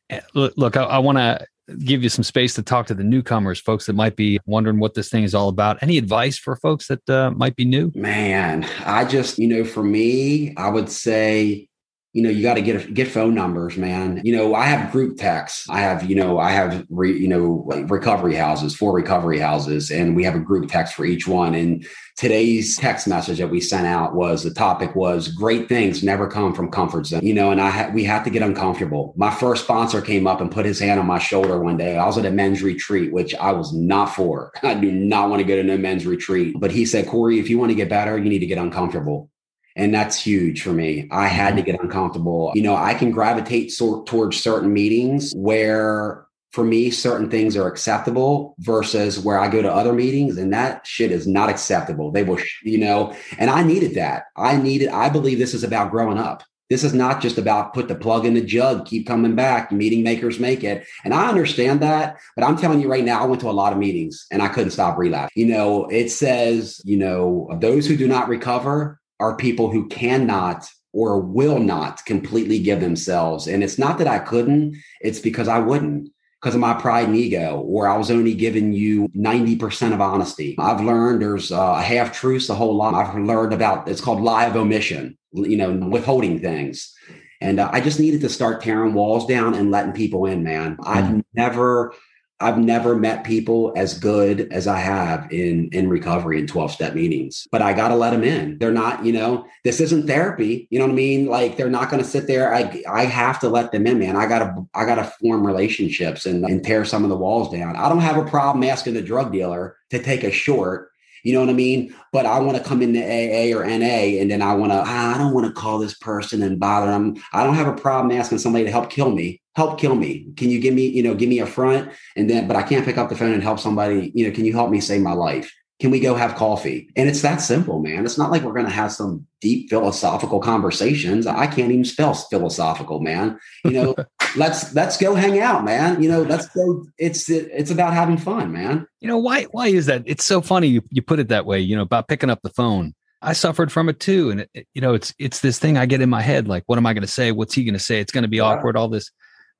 eh, 0.09 0.21
look, 0.33 0.77
I, 0.77 0.83
I 0.83 0.97
want 0.99 1.17
to 1.17 1.45
give 1.79 2.03
you 2.03 2.09
some 2.09 2.23
space 2.23 2.53
to 2.55 2.61
talk 2.61 2.87
to 2.87 2.93
the 2.93 3.03
newcomers, 3.03 3.59
folks 3.59 3.85
that 3.85 3.93
might 3.93 4.15
be 4.15 4.39
wondering 4.45 4.79
what 4.79 4.93
this 4.93 5.09
thing 5.09 5.23
is 5.23 5.33
all 5.33 5.49
about. 5.49 5.81
Any 5.81 5.97
advice 5.97 6.37
for 6.37 6.55
folks 6.57 6.87
that 6.87 7.09
uh, 7.09 7.31
might 7.31 7.55
be 7.55 7.65
new? 7.65 7.91
Man, 7.95 8.67
I 8.85 9.05
just, 9.05 9.39
you 9.39 9.47
know, 9.47 9.63
for 9.63 9.83
me, 9.83 10.53
I 10.57 10.69
would 10.69 10.89
say 10.89 11.69
you 12.13 12.21
know, 12.21 12.29
you 12.29 12.43
got 12.43 12.53
to 12.53 12.61
get 12.61 12.93
get 12.93 13.07
phone 13.07 13.33
numbers, 13.33 13.75
man. 13.75 14.21
You 14.23 14.37
know, 14.37 14.53
I 14.53 14.65
have 14.65 14.91
group 14.91 15.17
texts. 15.17 15.67
I 15.67 15.79
have, 15.79 16.07
you 16.07 16.15
know, 16.15 16.37
I 16.37 16.51
have, 16.51 16.85
re, 16.91 17.11
you 17.11 17.27
know, 17.27 17.63
like 17.65 17.89
recovery 17.89 18.35
houses, 18.35 18.75
four 18.75 18.93
recovery 18.93 19.39
houses, 19.39 19.89
and 19.89 20.15
we 20.15 20.23
have 20.23 20.35
a 20.35 20.39
group 20.39 20.69
text 20.69 20.93
for 20.93 21.05
each 21.05 21.27
one. 21.27 21.55
And 21.55 21.83
today's 22.15 22.77
text 22.77 23.07
message 23.07 23.39
that 23.39 23.49
we 23.49 23.59
sent 23.59 23.87
out 23.87 24.13
was 24.13 24.43
the 24.43 24.53
topic 24.53 24.95
was 24.95 25.27
great 25.27 25.67
things 25.67 26.03
never 26.03 26.27
come 26.27 26.53
from 26.53 26.69
comfort 26.69 27.07
zone. 27.07 27.25
You 27.25 27.33
know, 27.33 27.49
and 27.49 27.59
I 27.59 27.71
had 27.71 27.95
we 27.95 28.03
had 28.03 28.23
to 28.25 28.29
get 28.29 28.43
uncomfortable. 28.43 29.15
My 29.17 29.31
first 29.31 29.63
sponsor 29.63 29.99
came 29.99 30.27
up 30.27 30.39
and 30.39 30.51
put 30.51 30.67
his 30.67 30.79
hand 30.79 30.99
on 30.99 31.07
my 31.07 31.19
shoulder 31.19 31.59
one 31.59 31.77
day. 31.77 31.97
I 31.97 32.05
was 32.05 32.19
at 32.19 32.27
a 32.27 32.31
men's 32.31 32.61
retreat, 32.61 33.11
which 33.11 33.33
I 33.35 33.51
was 33.53 33.73
not 33.73 34.13
for. 34.13 34.51
I 34.61 34.75
do 34.75 34.91
not 34.91 35.31
want 35.31 35.39
to 35.39 35.47
go 35.47 35.55
to 35.55 35.63
no 35.63 35.79
men's 35.79 36.05
retreat. 36.05 36.55
But 36.59 36.69
he 36.69 36.85
said, 36.85 37.07
Corey, 37.07 37.39
if 37.39 37.49
you 37.49 37.57
want 37.57 37.71
to 37.71 37.75
get 37.75 37.89
better, 37.89 38.19
you 38.19 38.29
need 38.29 38.39
to 38.39 38.45
get 38.45 38.59
uncomfortable. 38.59 39.31
And 39.75 39.93
that's 39.93 40.19
huge 40.19 40.61
for 40.61 40.71
me. 40.71 41.07
I 41.11 41.27
had 41.27 41.55
to 41.55 41.61
mm-hmm. 41.61 41.71
get 41.71 41.81
uncomfortable. 41.81 42.51
You 42.55 42.63
know, 42.63 42.75
I 42.75 42.93
can 42.93 43.11
gravitate 43.11 43.71
so- 43.71 44.03
towards 44.03 44.39
certain 44.39 44.71
meetings 44.71 45.33
where 45.35 46.25
for 46.53 46.63
me, 46.63 46.91
certain 46.91 47.31
things 47.31 47.57
are 47.57 47.67
acceptable 47.67 48.55
versus 48.59 49.17
where 49.19 49.39
I 49.39 49.47
go 49.47 49.63
to 49.63 49.73
other 49.73 49.91
meetings 49.91 50.37
and 50.37 50.53
that 50.53 50.85
shit 50.85 51.11
is 51.11 51.25
not 51.25 51.49
acceptable. 51.49 52.11
They 52.11 52.21
will, 52.21 52.37
you 52.61 52.77
know, 52.77 53.15
and 53.39 53.49
I 53.49 53.63
needed 53.63 53.95
that. 53.95 54.25
I 54.37 54.57
needed, 54.57 54.89
I 54.89 55.09
believe 55.09 55.39
this 55.39 55.55
is 55.55 55.63
about 55.63 55.89
growing 55.89 56.19
up. 56.19 56.43
This 56.69 56.83
is 56.83 56.93
not 56.93 57.21
just 57.21 57.39
about 57.39 57.73
put 57.73 57.87
the 57.87 57.95
plug 57.95 58.25
in 58.25 58.35
the 58.35 58.41
jug, 58.41 58.85
keep 58.85 59.07
coming 59.07 59.35
back, 59.35 59.71
meeting 59.71 60.03
makers 60.03 60.39
make 60.39 60.63
it. 60.63 60.85
And 61.03 61.13
I 61.13 61.27
understand 61.27 61.81
that, 61.81 62.17
but 62.35 62.45
I'm 62.45 62.57
telling 62.57 62.79
you 62.79 62.89
right 62.89 63.03
now, 63.03 63.21
I 63.21 63.25
went 63.25 63.41
to 63.41 63.49
a 63.49 63.51
lot 63.51 63.73
of 63.73 63.79
meetings 63.79 64.25
and 64.31 64.41
I 64.41 64.47
couldn't 64.47 64.71
stop 64.71 64.97
relapse. 64.97 65.31
You 65.35 65.47
know, 65.47 65.85
it 65.85 66.09
says, 66.09 66.81
you 66.85 66.97
know, 66.97 67.49
those 67.59 67.87
who 67.87 67.97
do 67.97 68.07
not 68.07 68.29
recover 68.29 68.99
are 69.19 69.35
people 69.35 69.71
who 69.71 69.87
cannot 69.87 70.67
or 70.93 71.19
will 71.19 71.59
not 71.59 72.05
completely 72.05 72.59
give 72.59 72.79
themselves. 72.79 73.47
And 73.47 73.63
it's 73.63 73.79
not 73.79 73.97
that 73.97 74.07
I 74.07 74.19
couldn't, 74.19 74.75
it's 75.01 75.19
because 75.19 75.47
I 75.47 75.59
wouldn't 75.59 76.09
because 76.39 76.55
of 76.55 76.61
my 76.61 76.73
pride 76.73 77.07
and 77.07 77.15
ego, 77.15 77.61
or 77.61 77.87
I 77.87 77.95
was 77.95 78.11
only 78.11 78.33
giving 78.33 78.73
you 78.73 79.07
90% 79.15 79.93
of 79.93 80.01
honesty. 80.01 80.57
I've 80.59 80.81
learned 80.81 81.21
there's 81.21 81.51
a 81.51 81.81
half 81.81 82.11
truths, 82.11 82.49
a 82.49 82.53
whole 82.53 82.75
lot. 82.75 82.93
I've 82.93 83.15
learned 83.17 83.53
about 83.53 83.87
it's 83.87 84.01
called 84.01 84.19
lie 84.19 84.47
of 84.47 84.57
omission, 84.57 85.17
you 85.31 85.55
know, 85.55 85.71
withholding 85.71 86.41
things. 86.41 86.93
And 87.39 87.61
uh, 87.61 87.69
I 87.71 87.79
just 87.79 87.99
needed 87.99 88.19
to 88.21 88.29
start 88.29 88.61
tearing 88.61 88.93
walls 88.93 89.25
down 89.25 89.53
and 89.53 89.71
letting 89.71 89.93
people 89.93 90.25
in, 90.25 90.43
man. 90.43 90.75
Mm. 90.77 90.85
I've 90.85 91.23
never 91.33 91.93
I've 92.39 92.57
never 92.57 92.95
met 92.95 93.23
people 93.23 93.71
as 93.75 93.97
good 93.97 94.51
as 94.51 94.67
I 94.67 94.77
have 94.77 95.31
in 95.31 95.69
in 95.71 95.89
recovery 95.89 96.39
in 96.39 96.47
12 96.47 96.71
step 96.71 96.93
meetings. 96.93 97.47
But 97.51 97.61
I 97.61 97.73
got 97.73 97.89
to 97.89 97.95
let 97.95 98.11
them 98.11 98.23
in. 98.23 98.57
They're 98.57 98.71
not, 98.71 99.05
you 99.05 99.13
know, 99.13 99.45
this 99.63 99.79
isn't 99.79 100.07
therapy, 100.07 100.67
you 100.69 100.79
know 100.79 100.85
what 100.85 100.91
I 100.91 100.95
mean? 100.95 101.27
Like 101.27 101.55
they're 101.55 101.69
not 101.69 101.89
going 101.89 102.03
to 102.03 102.09
sit 102.09 102.27
there. 102.27 102.53
I 102.53 102.83
I 102.89 103.05
have 103.05 103.39
to 103.41 103.49
let 103.49 103.71
them 103.71 103.87
in, 103.87 103.99
man. 103.99 104.15
I 104.15 104.27
got 104.27 104.39
to 104.39 104.67
I 104.73 104.85
got 104.85 104.95
to 104.95 105.13
form 105.21 105.45
relationships 105.45 106.25
and 106.25 106.43
and 106.45 106.63
tear 106.63 106.83
some 106.85 107.03
of 107.03 107.09
the 107.09 107.17
walls 107.17 107.51
down. 107.51 107.75
I 107.75 107.87
don't 107.87 107.99
have 107.99 108.17
a 108.17 108.29
problem 108.29 108.63
asking 108.63 108.95
the 108.95 109.01
drug 109.01 109.31
dealer 109.31 109.77
to 109.91 110.01
take 110.01 110.23
a 110.23 110.31
short 110.31 110.89
you 111.23 111.33
know 111.33 111.39
what 111.39 111.49
I 111.49 111.53
mean? 111.53 111.95
But 112.11 112.25
I 112.25 112.39
want 112.39 112.57
to 112.57 112.63
come 112.63 112.81
into 112.81 112.99
AA 112.99 113.57
or 113.57 113.65
NA 113.65 114.19
and 114.19 114.29
then 114.29 114.41
I 114.41 114.53
want 114.53 114.73
to, 114.73 114.83
ah, 114.85 115.15
I 115.15 115.17
don't 115.17 115.33
want 115.33 115.47
to 115.47 115.53
call 115.53 115.79
this 115.79 115.97
person 115.97 116.43
and 116.43 116.59
bother 116.59 116.91
them. 116.91 117.15
I 117.31 117.45
don't 117.45 117.55
have 117.55 117.67
a 117.67 117.79
problem 117.79 118.17
asking 118.17 118.39
somebody 118.39 118.65
to 118.65 118.71
help 118.71 118.89
kill 118.89 119.09
me. 119.09 119.41
Help 119.55 119.79
kill 119.79 119.95
me. 119.95 120.31
Can 120.35 120.49
you 120.49 120.59
give 120.59 120.73
me, 120.73 120.87
you 120.87 121.03
know, 121.03 121.13
give 121.13 121.29
me 121.29 121.39
a 121.39 121.45
front? 121.45 121.91
And 122.15 122.29
then, 122.29 122.47
but 122.47 122.55
I 122.55 122.63
can't 122.63 122.85
pick 122.85 122.97
up 122.97 123.09
the 123.09 123.15
phone 123.15 123.33
and 123.33 123.43
help 123.43 123.59
somebody, 123.59 124.11
you 124.15 124.27
know, 124.27 124.33
can 124.33 124.45
you 124.45 124.53
help 124.53 124.71
me 124.71 124.81
save 124.81 125.01
my 125.01 125.13
life? 125.13 125.53
Can 125.79 125.91
we 125.91 125.99
go 125.99 126.15
have 126.15 126.35
coffee? 126.35 126.89
And 126.95 127.09
it's 127.09 127.21
that 127.23 127.37
simple, 127.37 127.79
man. 127.79 128.05
It's 128.05 128.17
not 128.17 128.31
like 128.31 128.43
we're 128.43 128.53
going 128.53 128.65
to 128.65 128.71
have 128.71 128.91
some 128.91 129.27
deep 129.41 129.69
philosophical 129.69 130.39
conversations. 130.39 131.27
I 131.27 131.45
can't 131.47 131.71
even 131.71 131.83
spell 131.83 132.13
philosophical, 132.13 133.01
man. 133.01 133.37
You 133.65 133.71
know, 133.71 133.95
let's 134.37 134.73
let's 134.73 134.97
go 134.97 135.13
hang 135.15 135.39
out, 135.39 135.65
man. 135.65 136.01
You 136.01 136.09
know, 136.09 136.21
let's 136.21 136.47
go. 136.47 136.85
It's 136.97 137.29
it's 137.29 137.71
about 137.71 137.93
having 137.93 138.17
fun, 138.17 138.51
man. 138.51 138.87
You 139.01 139.07
know 139.07 139.17
why 139.17 139.43
why 139.51 139.67
is 139.67 139.87
that? 139.87 140.03
It's 140.05 140.25
so 140.25 140.41
funny 140.41 140.67
you 140.67 140.81
you 140.89 141.01
put 141.01 141.19
it 141.19 141.27
that 141.29 141.45
way. 141.45 141.59
You 141.59 141.75
know 141.75 141.81
about 141.81 142.07
picking 142.07 142.29
up 142.29 142.41
the 142.43 142.49
phone. 142.51 142.93
I 143.21 143.33
suffered 143.33 143.71
from 143.71 143.89
it 143.89 143.99
too, 143.99 144.29
and 144.29 144.47
it, 144.53 144.67
you 144.73 144.81
know 144.81 144.93
it's 144.93 145.13
it's 145.19 145.39
this 145.39 145.59
thing 145.59 145.77
I 145.77 145.85
get 145.85 146.01
in 146.01 146.09
my 146.09 146.21
head 146.21 146.47
like, 146.47 146.63
what 146.67 146.77
am 146.77 146.85
I 146.85 146.93
going 146.93 147.01
to 147.01 147.07
say? 147.07 147.31
What's 147.31 147.53
he 147.53 147.63
going 147.63 147.73
to 147.73 147.79
say? 147.79 147.99
It's 147.99 148.11
going 148.11 148.23
to 148.23 148.29
be 148.29 148.37
yeah. 148.37 148.43
awkward. 148.43 148.77
All 148.77 148.87
this. 148.87 149.11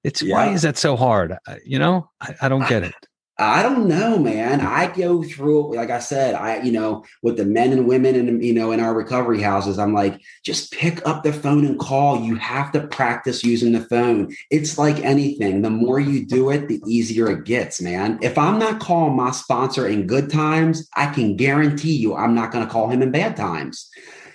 It's 0.04 0.22
yeah. 0.22 0.36
why 0.36 0.50
is 0.50 0.62
that 0.64 0.78
so 0.78 0.96
hard? 0.96 1.38
You 1.66 1.80
know, 1.80 2.10
I, 2.22 2.36
I 2.44 2.50
don't 2.50 2.68
get 2.68 2.84
it. 2.84 2.96
I 3.40 3.64
don't 3.64 3.88
know, 3.88 4.20
man. 4.20 4.62
I 4.62 4.96
go 4.96 5.24
through, 5.24 5.74
it, 5.74 5.78
like 5.78 5.90
I 5.90 5.98
said, 5.98 6.36
I, 6.36 6.62
you 6.62 6.72
know, 6.72 7.04
with 7.24 7.36
the 7.36 7.46
men 7.46 7.74
and 7.74 7.88
women 7.88 8.16
and, 8.16 8.46
you 8.46 8.54
know, 8.54 8.72
in 8.72 8.80
our 8.80 8.94
recovery 8.94 9.42
houses, 9.42 9.80
I'm 9.80 9.92
like, 9.92 10.22
just 10.46 10.72
pick 10.72 11.06
up 11.08 11.24
the 11.24 11.34
phone 11.34 11.66
and 11.66 11.80
call. 11.80 12.22
You 12.22 12.36
have 12.36 12.72
to 12.74 12.88
practice 12.88 13.44
using 13.44 13.72
the 13.72 13.86
phone. 13.86 14.36
It's 14.52 14.78
like 14.78 15.00
anything. 15.00 15.64
The 15.64 15.72
more 15.72 16.00
you 16.00 16.28
do 16.28 16.52
it, 16.52 16.68
the 16.68 16.80
easier 16.86 17.28
it 17.32 17.46
gets, 17.46 17.82
man. 17.82 18.20
If 18.22 18.38
I'm 18.38 18.60
not 18.60 18.80
calling 18.80 19.16
my 19.16 19.32
sponsor 19.32 19.88
in 19.88 20.06
good 20.06 20.30
times, 20.30 20.88
I 20.96 21.08
can 21.08 21.36
guarantee 21.36 21.96
you 21.96 22.16
I'm 22.16 22.36
not 22.36 22.52
going 22.52 22.64
to 22.66 22.72
call 22.72 22.90
him 22.90 23.02
in 23.02 23.10
bad 23.10 23.36
times. 23.36 23.90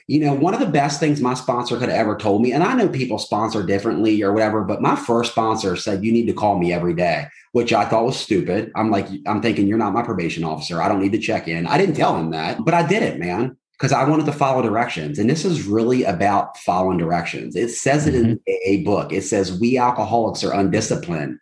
You 0.08 0.20
know, 0.20 0.34
one 0.34 0.54
of 0.54 0.60
the 0.60 0.66
best 0.66 0.98
things 0.98 1.20
my 1.20 1.34
sponsor 1.34 1.78
could 1.78 1.90
have 1.90 1.98
ever 1.98 2.16
told 2.16 2.42
me, 2.42 2.52
and 2.52 2.64
I 2.64 2.74
know 2.74 2.88
people 2.88 3.18
sponsor 3.18 3.62
differently 3.62 4.20
or 4.22 4.32
whatever, 4.32 4.64
but 4.64 4.82
my 4.82 4.96
first 4.96 5.32
sponsor 5.32 5.76
said, 5.76 6.04
You 6.04 6.12
need 6.12 6.26
to 6.26 6.32
call 6.32 6.58
me 6.58 6.72
every 6.72 6.94
day, 6.94 7.26
which 7.52 7.72
I 7.72 7.84
thought 7.84 8.06
was 8.06 8.18
stupid. 8.18 8.72
I'm 8.74 8.90
like, 8.90 9.06
I'm 9.26 9.40
thinking, 9.40 9.68
You're 9.68 9.78
not 9.78 9.92
my 9.92 10.02
probation 10.02 10.44
officer. 10.44 10.82
I 10.82 10.88
don't 10.88 11.00
need 11.00 11.12
to 11.12 11.18
check 11.18 11.46
in. 11.46 11.66
I 11.66 11.78
didn't 11.78 11.94
tell 11.94 12.16
him 12.16 12.30
that, 12.30 12.64
but 12.64 12.74
I 12.74 12.86
did 12.86 13.02
it, 13.02 13.20
man 13.20 13.56
because 13.78 13.92
I 13.92 14.02
wanted 14.08 14.26
to 14.26 14.32
follow 14.32 14.60
directions. 14.60 15.20
And 15.20 15.30
this 15.30 15.44
is 15.44 15.62
really 15.62 16.02
about 16.02 16.58
following 16.58 16.98
directions. 16.98 17.54
It 17.54 17.68
says 17.68 18.08
it 18.08 18.14
in 18.16 18.24
mm-hmm. 18.24 18.52
a 18.64 18.82
book. 18.82 19.12
It 19.12 19.22
says 19.22 19.60
we 19.60 19.78
alcoholics 19.78 20.42
are 20.42 20.52
undisciplined 20.52 21.38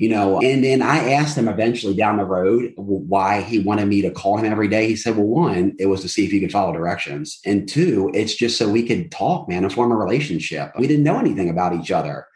you 0.00 0.08
know, 0.08 0.40
and 0.40 0.64
then 0.64 0.80
I 0.80 1.12
asked 1.12 1.36
him 1.36 1.46
eventually 1.46 1.94
down 1.94 2.16
the 2.16 2.24
road 2.24 2.72
why 2.76 3.42
he 3.42 3.58
wanted 3.58 3.84
me 3.84 4.00
to 4.00 4.10
call 4.10 4.38
him 4.38 4.50
every 4.50 4.66
day. 4.66 4.86
He 4.86 4.96
said, 4.96 5.14
well, 5.14 5.26
one, 5.26 5.76
it 5.78 5.86
was 5.86 6.00
to 6.00 6.08
see 6.08 6.24
if 6.24 6.30
he 6.30 6.40
could 6.40 6.50
follow 6.50 6.72
directions. 6.72 7.38
And 7.44 7.68
two, 7.68 8.10
it's 8.14 8.34
just 8.34 8.56
so 8.56 8.66
we 8.66 8.82
could 8.82 9.12
talk, 9.12 9.46
man, 9.46 9.62
and 9.62 9.70
form 9.70 9.92
a 9.92 9.96
relationship. 9.96 10.72
We 10.78 10.86
didn't 10.86 11.04
know 11.04 11.18
anything 11.18 11.50
about 11.50 11.74
each 11.74 11.90
other. 11.90 12.26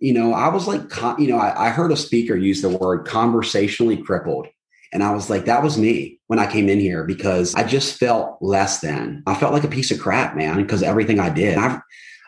You 0.00 0.14
know, 0.14 0.32
I 0.32 0.48
was 0.48 0.66
like, 0.66 0.80
you 1.18 1.28
know, 1.28 1.36
I, 1.36 1.66
I 1.66 1.68
heard 1.68 1.92
a 1.92 1.96
speaker 1.96 2.34
use 2.36 2.62
the 2.62 2.70
word 2.70 3.06
conversationally 3.06 3.98
crippled. 3.98 4.46
And 4.90 5.02
I 5.02 5.12
was 5.12 5.28
like, 5.28 5.44
that 5.44 5.62
was 5.62 5.76
me 5.76 6.20
when 6.28 6.38
I 6.38 6.50
came 6.50 6.70
in 6.70 6.80
here 6.80 7.04
because 7.04 7.54
I 7.54 7.64
just 7.64 7.98
felt 7.98 8.38
less 8.40 8.80
than. 8.80 9.22
I 9.26 9.34
felt 9.34 9.52
like 9.52 9.64
a 9.64 9.68
piece 9.68 9.90
of 9.90 10.00
crap, 10.00 10.36
man, 10.36 10.56
because 10.56 10.82
everything 10.82 11.20
I 11.20 11.28
did. 11.28 11.58
I've 11.58 11.82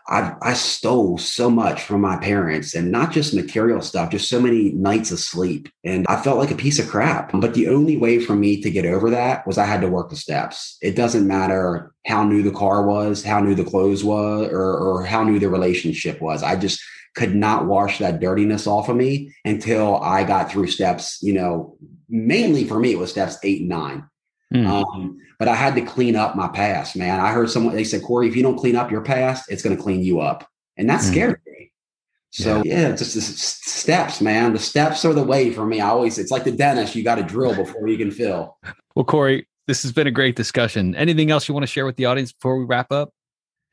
I, 0.08 0.34
I 0.42 0.54
stole 0.54 1.18
so 1.18 1.50
much 1.50 1.82
from 1.82 2.00
my 2.00 2.16
parents 2.16 2.74
and 2.74 2.90
not 2.90 3.12
just 3.12 3.34
material 3.34 3.80
stuff, 3.80 4.10
just 4.10 4.28
so 4.28 4.40
many 4.40 4.72
nights 4.72 5.12
of 5.12 5.18
sleep. 5.18 5.68
And 5.84 6.06
I 6.08 6.20
felt 6.20 6.38
like 6.38 6.50
a 6.50 6.56
piece 6.56 6.78
of 6.78 6.88
crap. 6.88 7.30
But 7.32 7.54
the 7.54 7.68
only 7.68 7.96
way 7.96 8.18
for 8.18 8.34
me 8.34 8.60
to 8.62 8.70
get 8.70 8.84
over 8.84 9.10
that 9.10 9.46
was 9.46 9.58
I 9.58 9.64
had 9.64 9.80
to 9.82 9.88
work 9.88 10.10
the 10.10 10.16
steps. 10.16 10.76
It 10.82 10.96
doesn't 10.96 11.26
matter 11.26 11.92
how 12.06 12.24
new 12.24 12.42
the 12.42 12.50
car 12.50 12.84
was, 12.86 13.22
how 13.22 13.40
new 13.40 13.54
the 13.54 13.64
clothes 13.64 14.02
was, 14.02 14.48
or, 14.48 14.76
or 14.76 15.04
how 15.04 15.22
new 15.22 15.38
the 15.38 15.48
relationship 15.48 16.20
was. 16.20 16.42
I 16.42 16.56
just 16.56 16.82
could 17.14 17.34
not 17.34 17.66
wash 17.66 17.98
that 17.98 18.20
dirtiness 18.20 18.66
off 18.66 18.88
of 18.88 18.96
me 18.96 19.32
until 19.44 19.96
I 19.96 20.24
got 20.24 20.50
through 20.50 20.68
steps, 20.68 21.18
you 21.22 21.34
know, 21.34 21.76
mainly 22.08 22.64
for 22.64 22.78
me, 22.78 22.92
it 22.92 22.98
was 22.98 23.10
steps 23.10 23.38
eight 23.42 23.60
and 23.60 23.68
nine. 23.68 24.04
Mm. 24.52 24.66
Um, 24.66 25.18
but 25.38 25.48
I 25.48 25.54
had 25.54 25.74
to 25.76 25.82
clean 25.82 26.14
up 26.14 26.36
my 26.36 26.48
past, 26.48 26.96
man. 26.96 27.20
I 27.20 27.32
heard 27.32 27.50
someone, 27.50 27.74
they 27.74 27.84
said, 27.84 28.02
Corey, 28.02 28.28
if 28.28 28.36
you 28.36 28.42
don't 28.42 28.58
clean 28.58 28.76
up 28.76 28.90
your 28.90 29.00
past, 29.00 29.50
it's 29.50 29.62
going 29.62 29.76
to 29.76 29.82
clean 29.82 30.02
you 30.02 30.20
up. 30.20 30.48
And 30.76 30.88
that 30.90 31.00
mm. 31.00 31.10
scared 31.10 31.40
me. 31.46 31.72
So 32.30 32.62
yeah, 32.64 32.88
yeah 32.88 32.96
just 32.96 33.14
the 33.14 33.20
steps, 33.20 34.20
man. 34.20 34.52
The 34.52 34.58
steps 34.58 35.04
are 35.04 35.12
the 35.12 35.22
way 35.22 35.50
for 35.50 35.66
me. 35.66 35.80
I 35.80 35.88
always, 35.88 36.18
it's 36.18 36.30
like 36.30 36.44
the 36.44 36.52
dentist, 36.52 36.94
you 36.94 37.04
got 37.04 37.16
to 37.16 37.22
drill 37.22 37.54
before 37.54 37.88
you 37.88 37.98
can 37.98 38.10
fill. 38.10 38.56
Well, 38.94 39.04
Corey, 39.04 39.46
this 39.66 39.82
has 39.82 39.92
been 39.92 40.06
a 40.06 40.10
great 40.10 40.36
discussion. 40.36 40.94
Anything 40.96 41.30
else 41.30 41.48
you 41.48 41.54
want 41.54 41.64
to 41.64 41.68
share 41.68 41.86
with 41.86 41.96
the 41.96 42.06
audience 42.06 42.32
before 42.32 42.58
we 42.58 42.64
wrap 42.64 42.92
up? 42.92 43.12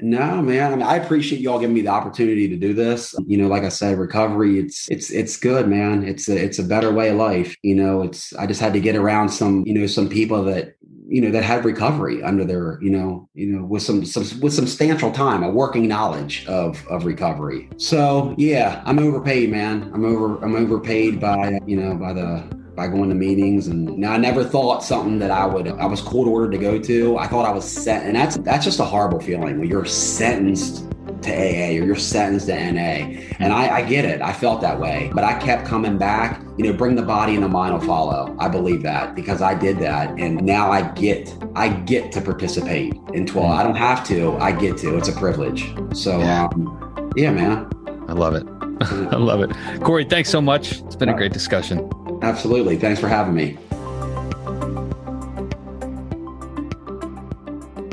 No, 0.02 0.42
man. 0.42 0.72
I 0.72 0.76
mean, 0.76 0.86
I 0.86 0.96
appreciate 0.96 1.42
y'all 1.42 1.60
giving 1.60 1.76
me 1.76 1.82
the 1.82 1.90
opportunity 1.90 2.48
to 2.48 2.56
do 2.56 2.74
this. 2.74 3.14
You 3.28 3.38
know, 3.38 3.48
like 3.48 3.64
I 3.64 3.70
said, 3.70 3.98
recovery, 3.98 4.60
it's 4.60 4.88
it's 4.90 5.12
it's 5.12 5.36
good, 5.36 5.68
man. 5.68 6.08
It's 6.08 6.30
a 6.30 6.38
it's 6.38 6.58
a 6.58 6.64
better 6.64 6.92
way 6.92 7.10
of 7.10 7.18
life. 7.18 7.56
You 7.64 7.76
know, 7.76 8.04
it's 8.04 8.34
I 8.36 8.48
just 8.48 8.62
had 8.62 8.74
to 8.74 8.80
get 8.80 8.96
around 8.96 9.30
some, 9.30 9.64
you 9.66 9.74
know, 9.74 9.88
some 9.88 10.08
people 10.08 10.44
that 10.46 10.76
you 11.10 11.22
know 11.22 11.32
that 11.32 11.44
had 11.44 11.66
recovery 11.66 12.22
under 12.24 12.46
their 12.46 12.80
you 12.82 12.90
know 12.90 13.28
you 13.34 13.48
know 13.48 13.66
with 13.66 13.82
some, 13.82 14.06
some 14.06 14.40
with 14.42 14.54
substantial 14.54 15.12
time 15.12 15.44
a 15.44 15.50
working 15.50 15.88
knowledge 15.88 16.46
of 16.46 16.86
of 16.88 17.04
recovery 17.04 17.68
so 17.78 18.36
yeah 18.38 18.84
i'm 18.86 19.00
overpaid 19.00 19.50
man 19.50 19.90
i'm 19.94 20.06
over 20.06 20.38
i'm 20.44 20.56
overpaid 20.56 21.20
by 21.20 21.60
you 21.66 21.76
know 21.76 21.96
by 21.96 22.14
the 22.14 22.44
by 22.80 22.88
going 22.88 23.10
to 23.10 23.16
meetings 23.16 23.68
and 23.68 23.98
now 23.98 24.14
i 24.14 24.18
never 24.18 24.42
thought 24.42 24.82
something 24.82 25.20
that 25.20 25.32
i 25.32 25.46
would 25.46 25.68
i 25.68 25.86
was 25.86 26.00
court 26.00 26.30
ordered 26.30 26.50
to 26.50 26.58
go 26.58 26.80
to 26.80 27.18
i 27.18 27.28
thought 27.28 27.46
i 27.46 27.52
was 27.52 27.70
set 27.70 28.06
and 28.06 28.16
that's 28.16 28.38
that's 28.38 28.64
just 28.64 28.80
a 28.80 28.86
horrible 28.86 29.20
feeling 29.20 29.60
when 29.60 29.70
you're 29.70 29.84
sentenced 29.84 30.86
to 31.22 31.32
AA 31.32 31.82
or 31.82 31.86
you're 31.86 31.96
sentenced 31.98 32.48
to 32.48 32.54
NA. 32.54 33.20
And 33.40 33.52
I, 33.52 33.80
I 33.80 33.82
get 33.82 34.06
it. 34.06 34.22
I 34.22 34.32
felt 34.32 34.62
that 34.62 34.80
way. 34.80 35.12
But 35.14 35.26
I 35.26 35.38
kept 35.38 35.68
coming 35.68 35.98
back. 35.98 36.42
You 36.58 36.66
know, 36.66 36.74
bring 36.74 36.96
the 36.96 37.02
body 37.02 37.34
and 37.34 37.44
the 37.44 37.50
mind 37.50 37.74
will 37.74 37.82
follow. 37.82 38.34
I 38.40 38.48
believe 38.48 38.84
that 38.84 39.16
because 39.16 39.42
I 39.42 39.54
did 39.54 39.80
that. 39.80 40.18
And 40.18 40.42
now 40.42 40.72
I 40.72 40.90
get 40.92 41.36
I 41.56 41.70
get 41.70 42.14
to 42.14 42.22
participate 42.22 42.94
in 43.14 43.26
12. 43.26 43.52
I 43.52 43.64
don't 43.64 43.76
have 43.76 44.08
to. 44.08 44.38
I 44.38 44.54
get 44.54 44.78
to. 44.78 44.96
It's 44.96 45.10
a 45.10 45.14
privilege. 45.14 45.74
So 45.94 46.22
um, 46.22 47.12
yeah, 47.18 47.32
man. 47.32 47.70
I 48.08 48.14
love 48.14 48.36
it. 48.36 48.48
I 48.82 49.18
love 49.18 49.42
it. 49.42 49.52
Corey, 49.82 50.06
thanks 50.06 50.30
so 50.30 50.42
much. 50.42 50.80
It's 50.84 50.96
been 50.96 51.10
a 51.10 51.18
great 51.18 51.34
discussion. 51.34 51.90
Absolutely. 52.22 52.78
Thanks 52.78 53.00
for 53.00 53.08
having 53.08 53.34
me. 53.34 53.58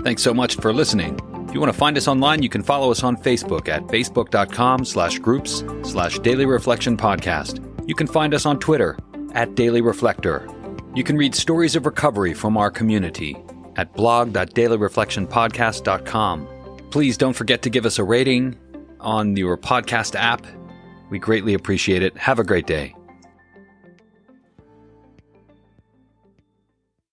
Thanks 0.03 0.23
so 0.23 0.33
much 0.33 0.57
for 0.57 0.73
listening. 0.73 1.19
If 1.49 1.55
you 1.55 1.61
want 1.61 1.73
to 1.73 1.79
find 1.79 1.97
us 1.97 2.07
online, 2.07 2.43
you 2.43 2.49
can 2.49 2.63
follow 2.63 2.91
us 2.91 3.03
on 3.03 3.17
Facebook 3.17 3.69
at 3.69 3.83
facebook.com 3.89 4.85
slash 4.85 5.19
groups 5.19 5.65
slash 5.83 6.19
daily 6.21 6.47
reflection 6.47 6.97
podcast. 6.97 7.63
You 7.89 7.95
can 7.95 8.07
find 8.07 8.35
us 8.35 8.47
on 8.47 8.59
Twitter 8.59 8.97
at 9.33 9.55
Daily 9.55 9.81
Reflector. 9.81 10.49
You 10.95 11.05
can 11.05 11.17
read 11.17 11.35
stories 11.35 11.77
of 11.77 11.87
recovery 11.87 12.35
from 12.35 12.57
our 12.57 12.71
community 12.71 13.37
at 13.77 13.93
blog.dailyreflectionpodcast.com. 13.95 16.49
Please 16.91 17.17
don't 17.17 17.35
forget 17.35 17.63
to 17.63 17.71
give 17.71 17.85
us 17.85 17.99
a 17.99 18.05
rating 18.05 18.57
on 19.01 19.37
your 19.37 19.59
podcast 19.59 20.15
app. 20.15 20.47
We 21.11 21.19
greatly 21.19 21.55
appreciate 21.55 22.03
it. 22.03 22.17
Have 22.17 22.39
a 22.39 22.45
great 22.45 22.67
day. 22.67 22.95